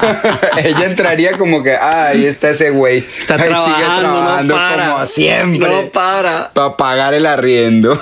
Ella 0.65 0.87
entraría 0.87 1.37
como 1.37 1.63
que, 1.63 1.75
ah, 1.75 2.07
ahí 2.07 2.25
está 2.25 2.49
ese 2.49 2.71
güey. 2.71 3.05
Está 3.19 3.35
Ahí 3.35 3.43
trabajando, 3.43 3.77
sigue 3.77 3.99
trabajando 4.01 4.55
no 4.55 4.61
para. 4.61 4.91
como 4.93 5.07
siempre. 5.07 5.69
No 5.69 5.91
para. 5.91 6.51
Para 6.55 6.77
pagar 6.79 7.13
el 7.13 7.27
arriendo. 7.27 8.01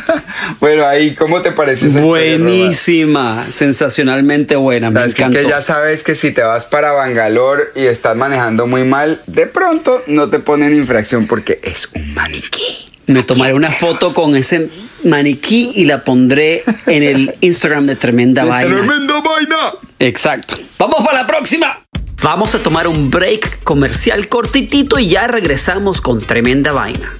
bueno, 0.60 0.86
ahí, 0.86 1.14
¿cómo 1.14 1.40
te 1.40 1.52
pareció 1.52 1.88
esa 1.88 2.00
historia? 2.00 2.36
Buenísima, 2.36 3.46
sensacionalmente 3.50 4.56
buena, 4.56 4.90
me 4.90 5.00
Así 5.00 5.10
encantó. 5.12 5.40
que 5.40 5.48
ya 5.48 5.62
sabes 5.62 6.02
que 6.02 6.14
si 6.14 6.32
te 6.32 6.42
vas 6.42 6.66
para 6.66 6.92
Bangalore 6.92 7.64
y 7.74 7.86
estás 7.86 8.14
manejando 8.14 8.57
muy 8.66 8.84
mal, 8.84 9.20
de 9.26 9.46
pronto 9.46 10.02
no 10.06 10.28
te 10.28 10.38
ponen 10.38 10.74
infracción 10.74 11.26
porque 11.26 11.60
es 11.62 11.88
un 11.94 12.14
maniquí. 12.14 12.86
Me 13.06 13.22
tomaré 13.22 13.54
una 13.54 13.72
foto 13.72 14.12
con 14.12 14.36
ese 14.36 14.68
maniquí 15.04 15.72
y 15.74 15.86
la 15.86 16.04
pondré 16.04 16.62
en 16.86 17.02
el 17.02 17.34
Instagram 17.40 17.86
de 17.86 17.96
Tremenda 17.96 18.44
Vaina. 18.44 18.74
¡Tremenda 18.74 19.20
vaina! 19.20 19.74
Exacto. 19.98 20.58
Vamos 20.78 21.04
para 21.04 21.22
la 21.22 21.26
próxima. 21.26 21.82
Vamos 22.22 22.54
a 22.54 22.62
tomar 22.62 22.86
un 22.88 23.10
break 23.10 23.62
comercial 23.62 24.28
cortitito 24.28 24.98
y 24.98 25.08
ya 25.08 25.26
regresamos 25.26 26.00
con 26.00 26.20
Tremenda 26.20 26.72
Vaina. 26.72 27.14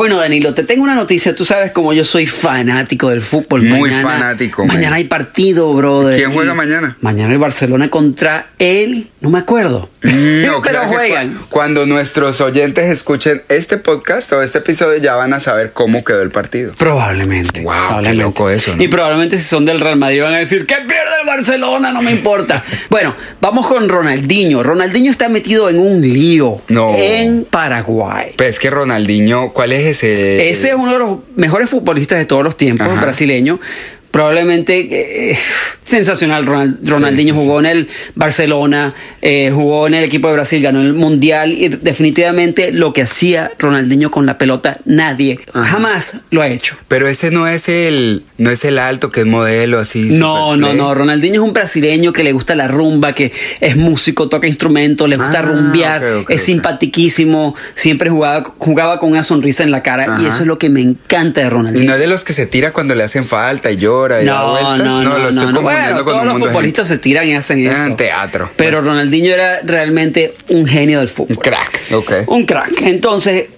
Bueno, 0.00 0.16
Danilo, 0.16 0.54
te 0.54 0.62
tengo 0.64 0.82
una 0.82 0.94
noticia. 0.94 1.34
Tú 1.34 1.44
sabes 1.44 1.72
como 1.72 1.92
yo 1.92 2.06
soy 2.06 2.24
fanático 2.24 3.10
del 3.10 3.20
fútbol. 3.20 3.64
Muy 3.66 3.90
fanático, 3.90 4.64
Mañana 4.64 4.86
man. 4.86 4.94
hay 4.94 5.04
partido, 5.04 5.70
brother. 5.74 6.16
¿Quién 6.16 6.32
juega 6.32 6.54
mañana? 6.54 6.96
Mañana 7.02 7.34
el 7.34 7.38
Barcelona 7.38 7.90
contra 7.90 8.48
el... 8.58 9.10
No 9.20 9.28
me 9.28 9.38
acuerdo. 9.40 9.90
No, 10.02 10.62
Pero 10.62 10.78
creo 10.78 10.80
que 10.82 10.96
juegan. 10.96 11.34
cu- 11.34 11.46
Cuando 11.50 11.84
nuestros 11.84 12.40
oyentes 12.40 12.84
escuchen 12.90 13.42
este 13.50 13.76
podcast 13.76 14.32
o 14.32 14.42
este 14.42 14.58
episodio 14.58 14.96
ya 14.98 15.14
van 15.14 15.34
a 15.34 15.40
saber 15.40 15.72
cómo 15.72 16.02
quedó 16.02 16.22
el 16.22 16.30
partido. 16.30 16.72
Probablemente. 16.78 17.60
Guau, 17.60 18.02
qué 18.02 18.14
loco 18.14 18.48
eso, 18.48 18.74
¿no? 18.74 18.82
Y 18.82 18.88
probablemente 18.88 19.36
si 19.38 19.44
son 19.46 19.66
del 19.66 19.78
Real 19.78 19.96
Madrid 19.96 20.22
van 20.22 20.32
a 20.32 20.38
decir 20.38 20.64
que 20.64 20.74
pierde 20.76 21.20
el 21.20 21.26
Barcelona, 21.26 21.92
no 21.92 22.00
me 22.00 22.12
importa. 22.12 22.64
bueno, 22.90 23.14
vamos 23.42 23.66
con 23.66 23.88
Ronaldinho. 23.90 24.62
Ronaldinho 24.62 25.10
está 25.10 25.28
metido 25.28 25.68
en 25.68 25.78
un 25.78 26.00
lío 26.00 26.62
No. 26.68 26.94
en 26.96 27.44
Paraguay. 27.44 28.32
Pues 28.38 28.58
que 28.58 28.70
Ronaldinho, 28.70 29.52
¿cuál 29.52 29.72
es 29.72 29.86
ese? 29.90 30.50
Ese 30.50 30.68
es 30.70 30.74
uno 30.74 30.92
de 30.92 30.98
los 30.98 31.18
mejores 31.36 31.68
futbolistas 31.70 32.18
de 32.18 32.24
todos 32.26 32.42
los 32.44 32.56
tiempos, 32.56 32.86
Ajá. 32.86 33.00
brasileño. 33.00 33.60
Probablemente 34.10 35.30
eh, 35.32 35.38
sensacional. 35.84 36.46
Ronald- 36.46 36.78
Ronaldinho 36.88 37.34
sí, 37.34 37.40
sí. 37.40 37.46
jugó 37.46 37.60
en 37.60 37.66
el 37.66 37.88
Barcelona, 38.14 38.94
eh, 39.22 39.50
jugó 39.54 39.86
en 39.86 39.94
el 39.94 40.04
equipo 40.04 40.28
de 40.28 40.34
Brasil, 40.34 40.60
ganó 40.62 40.80
el 40.80 40.94
Mundial 40.94 41.52
y 41.52 41.68
definitivamente 41.68 42.72
lo 42.72 42.92
que 42.92 43.02
hacía 43.02 43.52
Ronaldinho 43.58 44.10
con 44.10 44.26
la 44.26 44.36
pelota, 44.38 44.78
nadie 44.84 45.38
jamás 45.52 46.18
lo 46.30 46.42
ha 46.42 46.48
hecho. 46.48 46.76
Pero 46.88 47.08
ese 47.08 47.30
no 47.30 47.46
es 47.46 47.68
el, 47.68 48.24
no 48.38 48.50
es 48.50 48.64
el 48.64 48.78
alto 48.78 49.10
que 49.10 49.20
es 49.20 49.26
modelo 49.26 49.78
así. 49.78 50.10
No, 50.18 50.56
no, 50.56 50.74
no. 50.74 50.94
Ronaldinho 50.94 51.42
es 51.42 51.46
un 51.46 51.52
brasileño 51.52 52.12
que 52.12 52.24
le 52.24 52.32
gusta 52.32 52.54
la 52.54 52.68
rumba, 52.68 53.12
que 53.14 53.32
es 53.60 53.76
músico, 53.76 54.28
toca 54.28 54.46
instrumentos, 54.46 55.08
le 55.08 55.16
gusta 55.16 55.38
Ah, 55.38 55.42
rumbear, 55.42 56.04
es 56.04 56.16
ok. 56.22 56.32
simpatiquísimo, 56.38 57.54
siempre 57.74 58.10
jugaba, 58.10 58.54
jugaba 58.58 58.98
con 58.98 59.10
una 59.10 59.22
sonrisa 59.22 59.62
en 59.62 59.70
la 59.70 59.82
cara 59.82 60.18
y 60.20 60.26
eso 60.26 60.40
es 60.40 60.46
lo 60.46 60.58
que 60.58 60.68
me 60.70 60.80
encanta 60.82 61.40
de 61.40 61.46
Y 61.46 61.50
Ronaldinho. 61.50 61.86
no 61.86 61.94
es 61.94 62.00
de 62.00 62.06
los 62.06 62.24
que 62.24 62.32
se 62.32 62.46
tira 62.46 62.72
cuando 62.72 62.94
le 62.94 63.02
hacen 63.04 63.24
falta 63.24 63.70
y 63.70 63.76
y 64.22 64.26
No, 64.26 64.50
vueltas. 64.52 64.78
no, 64.78 65.02
no, 65.02 65.18
lo 65.18 65.28
estoy 65.28 65.52
no, 65.52 65.60
Bueno, 65.62 66.04
con 66.04 66.14
todos 66.14 66.26
los 66.26 66.38
futbolistas 66.38 66.88
se 66.88 66.98
tiran 66.98 67.28
y 67.28 67.34
hacen 67.34 67.66
eso. 67.66 67.84
En 67.84 67.96
teatro. 67.96 68.50
Pero 68.56 68.80
Ronaldinho 68.80 69.32
era 69.32 69.60
realmente 69.62 70.34
un 70.48 70.66
genio 70.66 70.98
del 70.98 71.08
fútbol. 71.08 71.36
un 71.36 71.42
crack. 71.42 71.80
Ok. 71.92 72.12
Un 72.28 72.46
crack. 72.46 72.82
Entonces, 72.82 73.48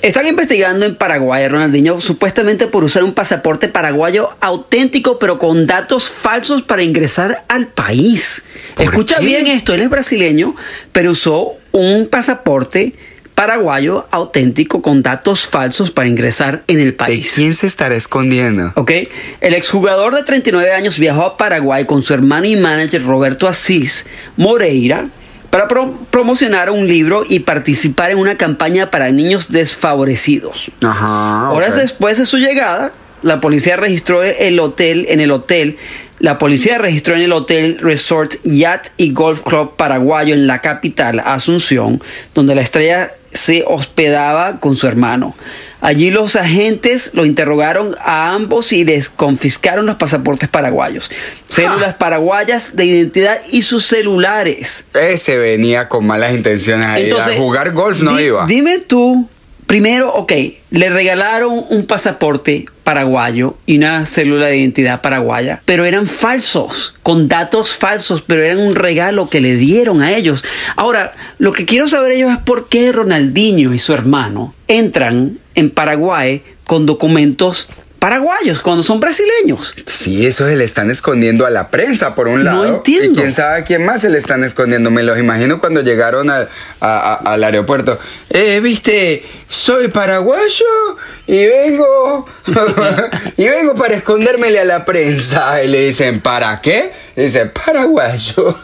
Están 0.00 0.28
investigando 0.28 0.84
en 0.86 0.94
Paraguay 0.94 1.42
a 1.42 1.48
Ronaldinho 1.48 2.00
supuestamente 2.00 2.68
por 2.68 2.84
usar 2.84 3.02
un 3.02 3.14
pasaporte 3.14 3.66
paraguayo 3.66 4.30
auténtico 4.40 5.18
pero 5.18 5.38
con 5.40 5.66
datos 5.66 6.08
falsos 6.08 6.62
para 6.62 6.84
ingresar 6.84 7.42
al 7.48 7.66
país. 7.66 8.44
Escucha 8.78 9.16
qué? 9.18 9.26
bien 9.26 9.48
esto, 9.48 9.74
él 9.74 9.80
es 9.80 9.90
brasileño, 9.90 10.54
pero 10.92 11.10
usó 11.10 11.54
un 11.72 12.06
pasaporte 12.08 12.94
paraguayo 13.38 14.04
auténtico 14.10 14.82
con 14.82 15.00
datos 15.00 15.46
falsos 15.46 15.92
para 15.92 16.08
ingresar 16.08 16.64
en 16.66 16.80
el 16.80 16.86
¿De 16.86 16.92
país. 16.92 17.34
quién 17.36 17.54
se 17.54 17.68
estará 17.68 17.94
escondiendo? 17.94 18.72
Ok, 18.74 18.90
el 19.40 19.54
exjugador 19.54 20.16
de 20.16 20.24
39 20.24 20.72
años 20.72 20.98
viajó 20.98 21.22
a 21.24 21.36
Paraguay 21.36 21.84
con 21.86 22.02
su 22.02 22.14
hermano 22.14 22.46
y 22.46 22.56
manager 22.56 23.04
Roberto 23.04 23.46
Asís 23.46 24.06
Moreira 24.36 25.06
para 25.50 25.68
pro- 25.68 25.96
promocionar 26.10 26.68
un 26.70 26.88
libro 26.88 27.22
y 27.28 27.38
participar 27.38 28.10
en 28.10 28.18
una 28.18 28.36
campaña 28.36 28.90
para 28.90 29.08
niños 29.12 29.52
desfavorecidos. 29.52 30.72
Ajá. 30.84 31.50
Horas 31.52 31.76
después 31.76 32.18
de 32.18 32.26
su 32.26 32.38
llegada, 32.38 32.92
la 33.22 33.40
policía 33.40 33.76
registró 33.76 34.24
el 34.24 34.58
hotel 34.58 35.06
en 35.08 35.20
el 35.20 35.30
hotel. 35.30 35.76
La 36.18 36.36
policía 36.38 36.78
registró 36.78 37.14
en 37.14 37.20
el 37.22 37.32
hotel 37.32 37.78
Resort 37.80 38.34
Yacht 38.42 38.88
y 38.96 39.12
Golf 39.12 39.42
Club 39.42 39.76
paraguayo 39.76 40.34
en 40.34 40.48
la 40.48 40.60
capital, 40.60 41.20
Asunción, 41.24 42.02
donde 42.34 42.56
la 42.56 42.62
estrella 42.62 43.12
se 43.32 43.64
hospedaba 43.66 44.60
con 44.60 44.74
su 44.76 44.86
hermano. 44.86 45.36
Allí 45.80 46.10
los 46.10 46.34
agentes 46.34 47.12
lo 47.14 47.24
interrogaron 47.24 47.94
a 48.04 48.32
ambos 48.32 48.72
y 48.72 48.84
les 48.84 49.08
confiscaron 49.08 49.86
los 49.86 49.94
pasaportes 49.94 50.48
paraguayos, 50.48 51.08
células 51.48 51.94
paraguayas 51.94 52.74
de 52.74 52.84
identidad 52.86 53.38
y 53.52 53.62
sus 53.62 53.84
celulares. 53.84 54.86
Ese 54.94 55.38
venía 55.38 55.88
con 55.88 56.04
malas 56.06 56.32
intenciones 56.34 56.86
ahí. 56.86 57.10
a 57.10 57.36
jugar 57.36 57.72
golf 57.72 58.00
no 58.00 58.16
di- 58.16 58.24
iba. 58.24 58.44
Dime 58.46 58.78
tú, 58.78 59.28
primero, 59.68 60.12
ok, 60.14 60.32
le 60.70 60.90
regalaron 60.90 61.64
un 61.68 61.86
pasaporte 61.86 62.66
paraguayo 62.92 63.54
y 63.66 63.76
una 63.76 64.06
célula 64.06 64.46
de 64.46 64.56
identidad 64.56 65.02
paraguaya, 65.02 65.60
pero 65.66 65.84
eran 65.84 66.06
falsos, 66.06 66.94
con 67.02 67.28
datos 67.28 67.74
falsos, 67.74 68.22
pero 68.22 68.42
eran 68.42 68.60
un 68.60 68.74
regalo 68.74 69.28
que 69.28 69.42
le 69.42 69.56
dieron 69.56 70.00
a 70.00 70.12
ellos. 70.16 70.42
Ahora, 70.74 71.12
lo 71.38 71.52
que 71.52 71.66
quiero 71.66 71.86
saber 71.86 72.12
ellos 72.12 72.32
es 72.32 72.38
por 72.38 72.70
qué 72.70 72.90
Ronaldinho 72.90 73.74
y 73.74 73.78
su 73.78 73.92
hermano 73.92 74.54
entran 74.68 75.38
en 75.54 75.68
Paraguay 75.68 76.42
con 76.64 76.86
documentos 76.86 77.68
paraguayos 77.98 78.60
cuando 78.62 78.82
son 78.82 79.00
brasileños. 79.00 79.74
Sí, 79.84 80.24
eso 80.24 80.46
se 80.46 80.56
le 80.56 80.62
están 80.64 80.88
escondiendo 80.90 81.44
a 81.46 81.50
la 81.50 81.68
prensa 81.68 82.14
por 82.14 82.28
un 82.28 82.38
No 82.38 82.44
lado. 82.44 82.64
entiendo. 82.76 83.12
Y 83.20 83.22
quién 83.22 83.32
sabe 83.32 83.58
a 83.58 83.64
quién 83.64 83.84
más 83.84 84.00
se 84.02 84.08
le 84.08 84.18
están 84.18 84.44
escondiendo. 84.44 84.90
Me 84.90 85.02
los 85.02 85.18
imagino 85.18 85.58
cuando 85.58 85.80
llegaron 85.82 86.30
al- 86.30 86.48
a- 86.80 87.14
a- 87.14 87.32
al 87.34 87.42
aeropuerto. 87.44 87.98
Eh, 88.30 88.60
viste, 88.62 89.24
soy 89.48 89.88
paraguayo 89.88 90.64
y 91.26 91.46
vengo. 91.46 92.26
y 93.36 93.48
vengo 93.48 93.74
para 93.74 93.94
escondérmele 93.94 94.60
a 94.60 94.64
la 94.64 94.84
prensa. 94.84 95.62
Y 95.62 95.68
le 95.68 95.86
dicen, 95.86 96.20
¿para 96.20 96.60
qué? 96.60 96.92
Y 97.16 97.22
dice, 97.22 97.46
paraguayo. 97.46 98.58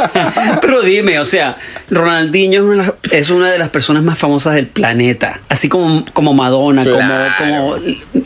Pero 0.60 0.82
dime, 0.82 1.18
o 1.18 1.24
sea, 1.24 1.56
Ronaldinho 1.90 2.60
es 2.62 2.66
una, 2.66 2.94
es 3.10 3.30
una 3.30 3.50
de 3.50 3.58
las 3.58 3.68
personas 3.70 4.02
más 4.02 4.18
famosas 4.18 4.54
del 4.54 4.66
planeta. 4.68 5.40
Así 5.48 5.68
como, 5.68 6.04
como 6.12 6.32
Madonna, 6.32 6.82
Claro. 6.84 7.34
como, 7.38 7.70
como 7.72 7.84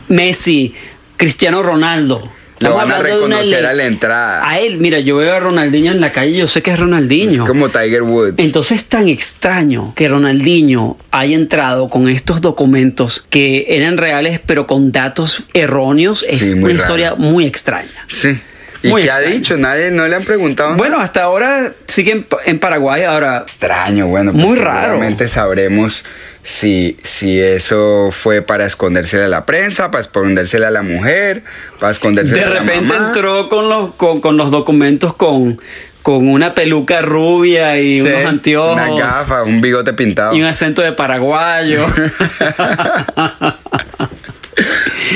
Messi, 0.08 0.74
Cristiano 1.16 1.62
Ronaldo. 1.62 2.30
Lo 2.60 2.74
van 2.74 2.90
a 2.90 2.98
reconocer 2.98 3.64
a 3.66 3.72
la 3.72 3.84
entrada. 3.84 4.48
A 4.48 4.58
él, 4.58 4.78
mira, 4.78 4.98
yo 5.00 5.16
veo 5.16 5.32
a 5.34 5.40
Ronaldinho 5.40 5.92
en 5.92 6.00
la 6.00 6.10
calle 6.12 6.30
y 6.32 6.36
yo 6.38 6.46
sé 6.46 6.62
que 6.62 6.72
es 6.72 6.78
Ronaldinho. 6.78 7.44
Es 7.44 7.48
como 7.48 7.68
Tiger 7.68 8.02
Woods. 8.02 8.34
Entonces 8.38 8.78
es 8.78 8.84
tan 8.86 9.08
extraño 9.08 9.92
que 9.94 10.08
Ronaldinho 10.08 10.96
haya 11.10 11.36
entrado 11.36 11.88
con 11.88 12.08
estos 12.08 12.40
documentos 12.40 13.24
que 13.30 13.66
eran 13.68 13.96
reales 13.96 14.40
pero 14.44 14.66
con 14.66 14.90
datos 14.92 15.44
erróneos. 15.54 16.24
Es 16.28 16.40
Sí, 16.40 16.52
una 16.52 16.62
raro. 16.68 16.74
historia 16.78 17.14
muy 17.14 17.46
extraña. 17.46 18.06
Sí. 18.08 18.38
¿Y 18.80 18.88
Muy 18.88 19.02
qué 19.02 19.10
ha 19.10 19.18
dicho? 19.18 19.56
Nadie 19.56 19.90
no 19.90 20.06
le 20.06 20.14
han 20.14 20.22
preguntado. 20.22 20.68
nada? 20.70 20.78
Bueno, 20.78 21.00
hasta 21.00 21.24
ahora 21.24 21.72
sigue 21.88 22.12
en, 22.12 22.26
en 22.46 22.60
Paraguay. 22.60 23.02
Ahora, 23.02 23.38
extraño, 23.38 24.06
bueno, 24.06 24.30
pues 24.32 24.44
Muy 24.44 24.56
raro. 24.56 24.82
seguramente 24.92 25.26
sabremos 25.26 26.04
si, 26.50 26.96
si 27.02 27.38
eso 27.38 28.08
fue 28.10 28.40
para 28.40 28.64
escondérsele 28.64 29.24
a 29.24 29.28
la 29.28 29.44
prensa, 29.44 29.90
para 29.90 30.00
escondérsele 30.00 30.64
a 30.64 30.70
la 30.70 30.80
mujer, 30.80 31.42
para 31.78 31.92
escondérsele 31.92 32.38
De 32.40 32.46
a 32.46 32.48
la 32.48 32.60
repente 32.60 32.94
mamá. 32.94 33.08
entró 33.08 33.50
con 33.50 33.68
los, 33.68 33.94
con, 33.96 34.22
con 34.22 34.38
los 34.38 34.50
documentos 34.50 35.12
con, 35.14 35.61
con 36.02 36.26
una 36.26 36.54
peluca 36.54 37.02
rubia 37.02 37.76
y 37.78 38.00
Sí, 38.00 38.06
unos 38.08 38.24
anteojos. 38.24 38.80
Una 38.80 38.98
gafa, 38.98 39.42
un 39.42 39.61
bigote 39.61 39.92
pintado. 39.92 40.34
Y 40.34 40.40
un 40.40 40.46
acento 40.46 40.80
de 40.80 40.92
paraguayo. 40.92 41.84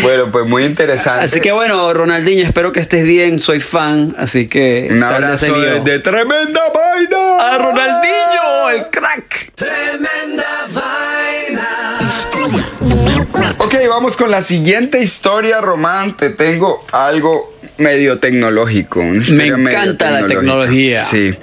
Bueno, 0.02 0.28
pues 0.30 0.46
muy 0.46 0.64
interesante. 0.64 1.24
así 1.24 1.40
que 1.40 1.50
bueno, 1.52 1.92
Ronaldinho, 1.92 2.44
espero 2.44 2.72
que 2.72 2.78
estés 2.80 3.02
bien. 3.04 3.40
Soy 3.40 3.58
fan, 3.60 4.14
así 4.16 4.48
que 4.48 4.86
un 4.90 5.00
de 5.00 5.04
abrazo 5.04 5.52
de, 5.58 5.80
de 5.80 5.98
tremenda 5.98 6.60
vaina. 6.72 7.50
¡A 7.50 7.58
Ronaldinho, 7.58 8.70
el 8.70 8.88
crack! 8.90 9.52
Tremenda 9.56 10.44
vaina. 10.72 11.01
Historia 13.72 13.88
número 13.88 13.88
4. 13.88 13.88
Ok, 13.88 13.88
vamos 13.88 14.16
con 14.16 14.30
la 14.30 14.42
siguiente 14.42 15.02
historia, 15.02 15.60
Román. 15.60 16.16
Te 16.16 16.30
tengo 16.30 16.84
algo 16.92 17.54
medio 17.78 18.18
tecnológico. 18.18 19.02
Me 19.02 19.46
encanta 19.46 20.10
la 20.10 20.26
tecnología. 20.26 21.04
Sí. 21.04 21.34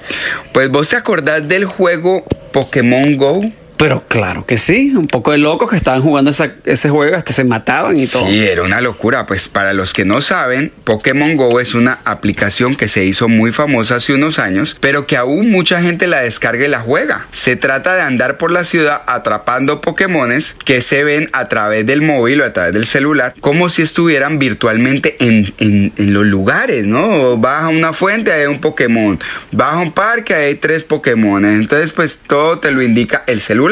Pues 0.52 0.70
vos 0.70 0.88
te 0.88 0.96
acordás 0.96 1.48
del 1.48 1.64
juego 1.64 2.24
Pokémon 2.52 3.16
Go. 3.16 3.40
Pero 3.80 4.04
claro 4.08 4.44
que 4.44 4.58
sí, 4.58 4.92
un 4.94 5.06
poco 5.06 5.32
de 5.32 5.38
locos 5.38 5.70
que 5.70 5.76
estaban 5.76 6.02
jugando 6.02 6.30
esa- 6.30 6.52
ese 6.66 6.90
juego, 6.90 7.16
hasta 7.16 7.32
se 7.32 7.44
mataban 7.44 7.98
y 7.98 8.06
todo. 8.06 8.26
Sí, 8.26 8.38
era 8.46 8.62
una 8.62 8.82
locura. 8.82 9.24
Pues 9.24 9.48
para 9.48 9.72
los 9.72 9.94
que 9.94 10.04
no 10.04 10.20
saben, 10.20 10.70
Pokémon 10.84 11.34
Go 11.38 11.60
es 11.60 11.72
una 11.74 12.00
aplicación 12.04 12.76
que 12.76 12.88
se 12.88 13.06
hizo 13.06 13.26
muy 13.28 13.52
famosa 13.52 13.94
hace 13.94 14.12
unos 14.12 14.38
años, 14.38 14.76
pero 14.80 15.06
que 15.06 15.16
aún 15.16 15.50
mucha 15.50 15.80
gente 15.80 16.06
la 16.08 16.20
descarga 16.20 16.66
y 16.66 16.68
la 16.68 16.80
juega. 16.80 17.26
Se 17.30 17.56
trata 17.56 17.94
de 17.94 18.02
andar 18.02 18.36
por 18.36 18.50
la 18.50 18.64
ciudad 18.64 19.00
atrapando 19.06 19.80
Pokémones 19.80 20.56
que 20.62 20.82
se 20.82 21.02
ven 21.02 21.30
a 21.32 21.48
través 21.48 21.86
del 21.86 22.02
móvil 22.02 22.42
o 22.42 22.44
a 22.44 22.52
través 22.52 22.74
del 22.74 22.84
celular, 22.84 23.32
como 23.40 23.70
si 23.70 23.80
estuvieran 23.80 24.38
virtualmente 24.38 25.16
en, 25.20 25.54
en- 25.56 25.94
en 25.96 26.12
los 26.12 26.26
lugares, 26.26 26.84
¿no? 26.84 27.38
Vas 27.38 27.62
a 27.62 27.68
una 27.68 27.94
fuente, 27.94 28.30
hay 28.30 28.44
un 28.44 28.60
Pokémon. 28.60 29.18
Vas 29.52 29.72
a 29.72 29.78
un 29.78 29.92
parque, 29.92 30.34
hay 30.34 30.56
tres 30.56 30.82
Pokémon. 30.84 31.42
Entonces, 31.46 31.92
pues 31.92 32.20
todo 32.26 32.58
te 32.58 32.72
lo 32.72 32.82
indica 32.82 33.24
el 33.26 33.40
celular. 33.40 33.69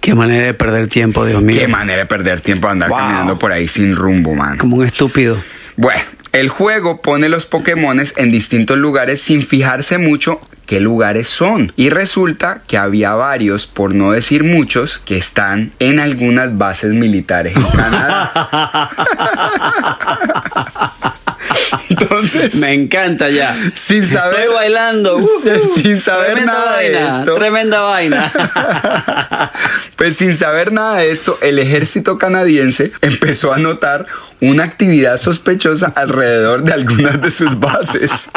Qué 0.00 0.14
manera 0.14 0.46
de 0.46 0.54
perder 0.54 0.88
tiempo, 0.88 1.24
Dios 1.26 1.42
mío. 1.42 1.58
Qué 1.58 1.68
manera 1.68 1.98
de 1.98 2.06
perder 2.06 2.40
tiempo 2.40 2.68
andar 2.68 2.88
Wow. 2.90 2.98
caminando 2.98 3.38
por 3.38 3.52
ahí 3.52 3.68
sin 3.68 3.96
rumbo, 3.96 4.34
man. 4.34 4.58
Como 4.58 4.76
un 4.76 4.84
estúpido. 4.84 5.42
Bueno, 5.76 6.02
el 6.32 6.48
juego 6.48 7.02
pone 7.02 7.28
los 7.28 7.46
Pokémones 7.46 8.14
en 8.16 8.30
distintos 8.30 8.78
lugares 8.78 9.20
sin 9.22 9.42
fijarse 9.46 9.98
mucho 9.98 10.40
qué 10.66 10.80
lugares 10.80 11.28
son. 11.28 11.72
Y 11.76 11.90
resulta 11.90 12.62
que 12.66 12.76
había 12.76 13.14
varios, 13.14 13.66
por 13.66 13.94
no 13.94 14.12
decir 14.12 14.44
muchos, 14.44 14.98
que 14.98 15.16
están 15.16 15.72
en 15.78 16.00
algunas 16.00 16.58
bases 16.58 16.92
militares 16.92 17.56
en 17.56 17.62
Canadá. 17.62 18.90
Entonces, 21.90 22.56
Me 22.56 22.72
encanta 22.72 23.28
ya. 23.30 23.56
Sin 23.74 24.06
saber- 24.06 24.40
Estoy 24.40 24.54
bailando. 24.54 25.20
sin 25.74 25.98
saber 25.98 26.44
nada 26.44 26.78
de 26.78 26.92
esto. 27.08 27.34
Tremenda 27.34 27.80
vaina. 27.80 28.32
Pues 29.96 30.16
sin 30.16 30.34
saber 30.36 30.72
nada 30.72 30.96
de 30.98 31.10
esto, 31.10 31.38
el 31.40 31.58
ejército 31.58 32.18
canadiense 32.18 32.92
empezó 33.00 33.52
a 33.54 33.58
notar 33.58 34.06
una 34.40 34.64
actividad 34.64 35.16
sospechosa 35.16 35.92
alrededor 35.96 36.62
de 36.62 36.72
algunas 36.72 37.20
de 37.20 37.30
sus 37.30 37.58
bases. 37.58 38.30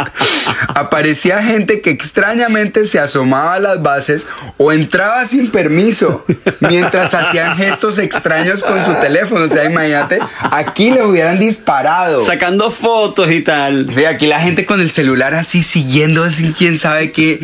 Aparecía 0.70 1.44
gente 1.44 1.82
que 1.82 1.90
extrañamente 1.90 2.86
se 2.86 3.00
asomaba 3.00 3.56
a 3.56 3.60
las 3.60 3.82
bases 3.82 4.26
o 4.58 4.72
entraba 4.72 5.26
sin 5.26 5.52
permiso 5.52 6.26
mientras 6.60 7.14
hacían 7.14 7.58
gestos 7.58 8.00
extraños 8.00 8.64
con 8.64 8.84
su 8.84 8.94
teléfono. 8.96 9.46
O 9.46 9.50
sea, 9.50 9.66
imagínate, 9.66 10.20
aquí 10.52 10.92
le 10.92 11.04
hubieran 11.04 11.40
disparado. 11.40 12.22
Sacando 12.22 12.72
fotos 12.72 13.32
y 13.32 13.42
tal. 13.42 13.94
Sí, 13.94 14.06
aquí 14.06 14.28
la 14.28 14.40
gente 14.40 14.66
con 14.66 14.80
el 14.82 14.90
celular 14.90 15.34
así 15.34 15.64
siguiendo 15.64 16.30
sin 16.30 16.54
quién 16.54 16.78
sabe 16.78 17.12
qué, 17.12 17.40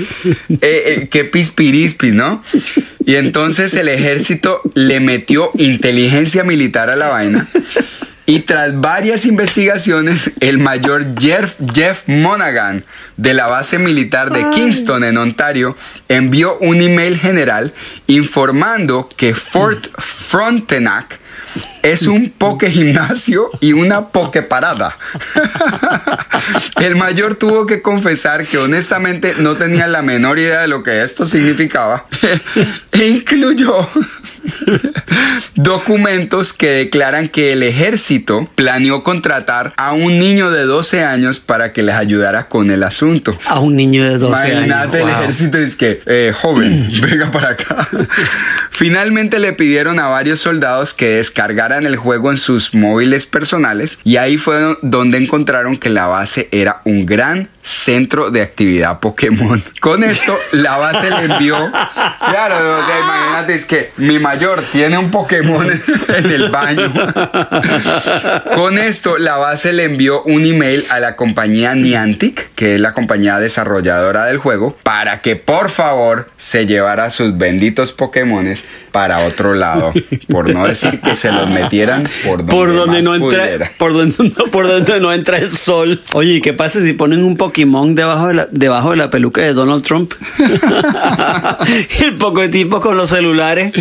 eh, 0.49 0.57
eh, 0.61 1.07
qué 1.11 1.25
pispirispi, 1.25 2.11
¿no? 2.11 2.41
Y 3.05 3.15
entonces 3.15 3.73
el 3.75 3.87
ejército 3.87 4.61
le 4.73 4.99
metió 4.99 5.51
inteligencia 5.55 6.43
militar 6.43 6.89
a 6.89 6.95
la 6.95 7.09
vaina. 7.09 7.47
Y 8.27 8.39
tras 8.39 8.79
varias 8.81 9.25
investigaciones, 9.25 10.31
el 10.39 10.57
mayor 10.57 11.19
Jeff, 11.19 11.53
Jeff 11.73 12.07
Monaghan 12.07 12.83
de 13.17 13.35
la 13.35 13.45
base 13.47 13.77
militar 13.77 14.31
de 14.31 14.49
Kingston 14.49 15.03
en 15.03 15.17
Ontario 15.17 15.77
envió 16.09 16.57
un 16.57 16.81
email 16.81 17.17
general 17.17 17.73
informando 18.07 19.09
que 19.15 19.35
Fort 19.35 19.87
Frontenac 19.99 21.19
es 21.81 22.07
un 22.07 22.29
poke 22.29 22.69
gimnasio 22.69 23.49
y 23.59 23.73
una 23.73 24.09
poke 24.09 24.41
parada. 24.41 24.97
El 26.79 26.95
mayor 26.95 27.35
tuvo 27.35 27.65
que 27.65 27.81
confesar 27.81 28.45
que 28.45 28.57
honestamente 28.57 29.35
no 29.39 29.55
tenía 29.55 29.87
la 29.87 30.01
menor 30.01 30.39
idea 30.39 30.61
de 30.61 30.67
lo 30.67 30.83
que 30.83 31.03
esto 31.03 31.25
significaba. 31.25 32.05
E 32.91 33.07
incluyó 33.07 33.89
documentos 35.55 36.53
que 36.53 36.69
declaran 36.69 37.27
que 37.27 37.53
el 37.53 37.63
ejército 37.63 38.47
planeó 38.55 39.03
contratar 39.03 39.73
a 39.77 39.93
un 39.93 40.19
niño 40.19 40.51
de 40.51 40.63
12 40.63 41.03
años 41.03 41.39
para 41.39 41.73
que 41.73 41.83
les 41.83 41.95
ayudara 41.95 42.47
con 42.47 42.71
el 42.71 42.83
asunto. 42.83 43.37
A 43.47 43.59
un 43.59 43.75
niño 43.75 44.03
de 44.03 44.17
12 44.17 44.47
Imagínate 44.47 44.97
años. 44.97 45.09
el 45.09 45.13
wow. 45.13 45.23
ejército 45.23 45.57
es 45.57 45.75
que, 45.75 46.01
eh, 46.05 46.33
joven, 46.35 46.89
venga 47.01 47.31
para 47.31 47.49
acá. 47.49 47.87
Finalmente 48.77 49.39
le 49.39 49.53
pidieron 49.53 49.99
a 49.99 50.07
varios 50.07 50.41
soldados 50.41 50.93
que 50.93 51.07
descargaran 51.07 51.85
el 51.85 51.95
juego 51.95 52.29
en 52.29 52.37
sus 52.37 52.75
móviles 52.75 53.25
personales 53.25 53.99
y 54.03 54.17
ahí 54.17 54.35
fue 54.35 54.77
donde 54.81 55.17
encontraron 55.17 55.77
que 55.77 55.87
la 55.87 56.07
base 56.07 56.49
era 56.51 56.81
un 56.83 57.05
gran 57.05 57.47
centro 57.65 58.29
de 58.29 58.43
actividad 58.43 58.99
Pokémon. 58.99 59.61
Con 59.81 60.03
esto, 60.03 60.37
la 60.51 60.77
base 60.77 61.09
le 61.09 61.33
envió. 61.33 61.57
Claro, 61.71 62.79
o 62.79 62.85
sea, 62.85 62.99
imagínate, 63.03 63.55
es 63.55 63.65
que 63.65 63.91
mi 63.97 64.19
mayor 64.19 64.63
tiene 64.71 64.97
un 64.99 65.09
Pokémon 65.09 65.67
en 66.17 66.31
el 66.31 66.49
baño. 66.49 66.93
Con 68.53 68.77
esto, 68.77 69.17
la 69.17 69.37
base 69.37 69.73
le 69.73 69.83
envió 69.83 70.21
un 70.23 70.45
email 70.45 70.85
a 70.91 70.99
la 70.99 71.15
compañía 71.15 71.73
Niantic, 71.73 72.53
que 72.53 72.75
es 72.75 72.81
la 72.81 72.93
compañía 72.93 73.39
desarrolladora 73.39 74.25
del 74.25 74.37
juego, 74.37 74.77
para 74.83 75.21
que 75.21 75.35
por 75.35 75.69
favor 75.69 76.29
se 76.37 76.67
llevara 76.67 77.09
sus 77.09 77.35
benditos 77.35 77.91
Pokémones 77.91 78.65
para 78.91 79.25
otro 79.25 79.55
lado. 79.55 79.91
Por 80.29 80.53
no 80.53 80.67
decir 80.67 81.01
que 81.01 81.15
se 81.15 81.31
los 81.31 81.49
metieran 81.49 82.07
por 82.25 82.37
donde, 82.37 82.51
Por 82.51 82.75
donde 82.75 83.03
más 83.03 83.03
no 83.03 83.15
entra, 83.15 83.71
por 83.77 83.93
donde 83.93 84.15
no, 84.37 84.51
por 84.51 84.67
donde 84.67 84.99
no 84.99 85.11
entra 85.11 85.37
el 85.37 85.51
sol. 85.51 86.01
Oye, 86.13 86.41
¿qué 86.41 86.53
pasa 86.53 86.79
si 86.79 86.93
ponen 86.93 87.23
un 87.23 87.35
Pokémon 87.35 87.54
debajo 87.63 88.27
de 88.27 88.33
la, 88.33 88.47
debajo 88.51 88.91
de 88.91 88.97
la 88.97 89.09
peluca 89.09 89.41
de 89.41 89.53
Donald 89.53 89.83
Trump? 89.83 90.13
y 91.99 92.03
el 92.03 92.15
poco 92.15 92.41
de 92.41 92.49
tipo 92.49 92.81
con 92.81 92.97
los 92.97 93.09
celulares. 93.09 93.73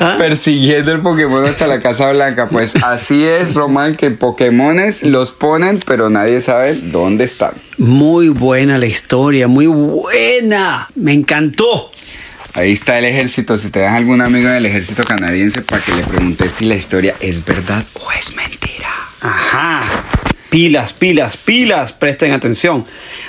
¿Ah? 0.00 0.16
persiguiendo 0.18 0.92
el 0.92 1.00
Pokémon 1.00 1.44
hasta 1.44 1.66
la 1.66 1.80
Casa 1.80 2.10
Blanca. 2.12 2.48
Pues 2.48 2.76
así 2.76 3.24
es, 3.24 3.54
Román, 3.54 3.96
que 3.96 4.10
Pokémones 4.10 5.02
los 5.02 5.32
ponen, 5.32 5.80
pero 5.86 6.10
nadie 6.10 6.40
sabe 6.40 6.74
dónde 6.74 7.24
están. 7.24 7.52
Muy 7.78 8.28
buena 8.28 8.78
la 8.78 8.86
historia, 8.86 9.48
muy 9.48 9.66
buena. 9.66 10.88
Me 10.94 11.12
encantó. 11.12 11.90
Ahí 12.54 12.72
está 12.72 12.98
el 12.98 13.06
ejército. 13.06 13.56
Si 13.56 13.70
te 13.70 13.80
das 13.80 13.94
algún 13.94 14.20
amigo 14.20 14.48
del 14.48 14.66
ejército 14.66 15.04
canadiense 15.04 15.62
para 15.62 15.82
que 15.82 15.92
le 15.92 16.02
preguntes 16.02 16.52
si 16.52 16.66
la 16.66 16.74
historia 16.74 17.14
es 17.20 17.44
verdad 17.44 17.84
o 17.94 18.12
es 18.12 18.34
mentira. 18.36 18.90
Ajá. 19.20 19.82
Pilas, 20.52 20.92
pilas, 20.92 21.38
pilas, 21.38 21.94
presten 21.94 22.32
atención. 22.32 22.84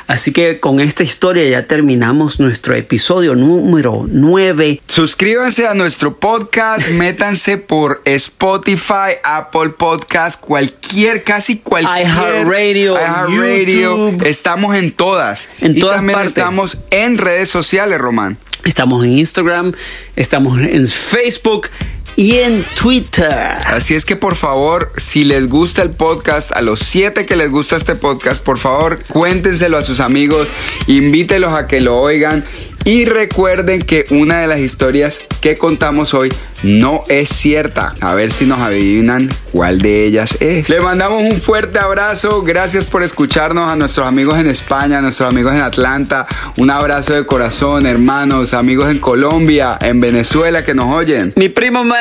Así 0.08 0.34
que 0.34 0.60
con 0.60 0.82
esta 0.82 1.04
historia 1.04 1.48
ya 1.48 1.66
terminamos 1.66 2.42
nuestro 2.42 2.76
episodio 2.76 3.34
número 3.34 4.06
9. 4.10 4.82
Suscríbanse 4.90 5.66
a 5.66 5.74
nuestro 5.74 6.20
podcast, 6.20 6.90
métanse 6.90 7.56
por 7.56 8.02
Spotify, 8.04 9.14
Apple 9.24 9.70
Podcast, 9.70 10.42
cualquier, 10.42 11.24
casi 11.24 11.60
cualquier. 11.60 12.08
iHeartRadio, 12.08 12.96
iHeartRadio. 12.98 14.18
Estamos 14.26 14.76
en 14.76 14.92
todas. 14.92 15.48
En 15.62 15.78
y 15.78 15.80
todas 15.80 15.96
también 15.96 16.16
partes. 16.16 16.36
estamos 16.36 16.80
en 16.92 17.18
redes 17.18 17.48
sociales, 17.48 18.00
Román. 18.00 18.38
Estamos 18.66 19.04
en 19.06 19.18
Instagram, 19.18 19.74
estamos 20.18 20.60
en 20.60 20.88
Facebook 20.88 21.70
y 22.16 22.38
en 22.40 22.64
Twitter. 22.80 23.32
Así 23.66 23.96
es 23.96 24.06
que 24.06 24.16
por 24.16 24.36
favor, 24.36 24.92
si 24.98 25.24
les 25.24 25.48
gusta 25.48 25.82
el 25.82 25.92
podcast, 25.92 26.52
a 26.52 26.62
los 26.62 26.80
siete 26.80 27.26
que 27.26 27.36
les 27.36 27.50
gusta 27.50 27.76
este 27.76 27.96
podcast, 27.96 28.42
por 28.44 28.58
favor, 28.58 29.00
cuéntenselo 29.10 29.78
a 29.78 29.82
sus 29.82 30.00
amigos, 30.00 30.50
invítelos 30.88 31.54
a 31.54 31.68
que 31.68 31.82
lo 31.82 32.00
oigan 32.00 32.44
y 32.86 33.06
recuerden 33.06 33.82
que 33.82 34.06
una 34.10 34.40
de 34.42 34.48
las 34.48 34.60
historias 34.60 35.22
que 35.42 35.58
contamos 35.58 36.14
hoy 36.14 36.34
no 36.64 37.04
es 37.10 37.30
cierta. 37.30 37.94
A 38.02 38.14
ver 38.14 38.32
si 38.32 38.46
nos 38.46 38.60
adivinan 38.60 39.30
cuál 39.52 39.80
de 39.80 40.06
ellas 40.06 40.38
es. 40.42 40.70
Le 40.70 40.80
mandamos 40.80 41.22
un 41.22 41.40
fuerte 41.42 41.80
abrazo. 41.80 42.42
Gracias 42.42 42.86
por 42.86 43.04
escucharnos 43.04 43.70
a 43.70 43.76
nuestros 43.76 44.08
amigos 44.08 44.40
en 44.40 44.48
España, 44.48 45.00
a 45.00 45.02
nuestros 45.02 45.30
amigos 45.30 45.54
en 45.56 45.62
Atlanta. 45.62 46.26
Un 46.58 46.70
abrazo 46.70 47.14
de 47.14 47.26
corazón, 47.26 47.86
hermanos, 47.86 48.54
amigos 48.54 48.90
en 48.90 49.00
Colombia, 49.00 49.78
en 49.82 50.00
Venezuela 50.00 50.64
que 50.64 50.74
nos 50.74 50.94
oyen. 50.94 51.34
Mi 51.36 51.50
prima, 51.50 51.84
Ma- 51.84 51.98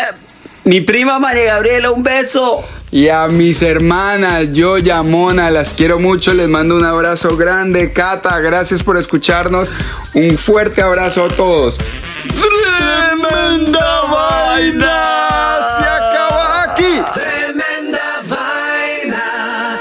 mi 0.64 0.81
prima 0.81 1.18
María 1.18 1.55
Gabriela, 1.55 1.90
un 1.90 2.03
beso. 2.03 2.64
Y 2.90 3.09
a 3.09 3.27
mis 3.29 3.62
hermanas, 3.62 4.53
yo, 4.53 4.77
Yamona, 4.77 5.51
las 5.51 5.72
quiero 5.72 5.98
mucho, 5.98 6.35
les 6.35 6.48
mando 6.48 6.77
un 6.77 6.85
abrazo 6.85 7.37
grande. 7.37 7.90
Cata, 7.92 8.38
gracias 8.40 8.83
por 8.83 8.98
escucharnos. 8.98 9.72
Un 10.14 10.37
fuerte 10.37 10.83
abrazo 10.83 11.25
a 11.25 11.29
todos. 11.29 11.79
¡Tremenda 12.29 14.03
vaina! 14.12 15.59
¡Se 15.79 15.85
acaba 15.85 16.62
aquí! 16.64 17.01
Tremenda 17.14 18.22
vaina. 18.29 19.81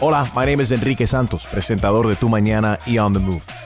Hola, 0.00 0.30
my 0.34 0.44
name 0.44 0.62
is 0.62 0.70
Enrique 0.72 1.06
Santos, 1.06 1.46
presentador 1.50 2.06
de 2.06 2.16
Tu 2.16 2.28
Mañana 2.28 2.78
y 2.84 2.98
On 2.98 3.14
the 3.14 3.18
Move. 3.18 3.65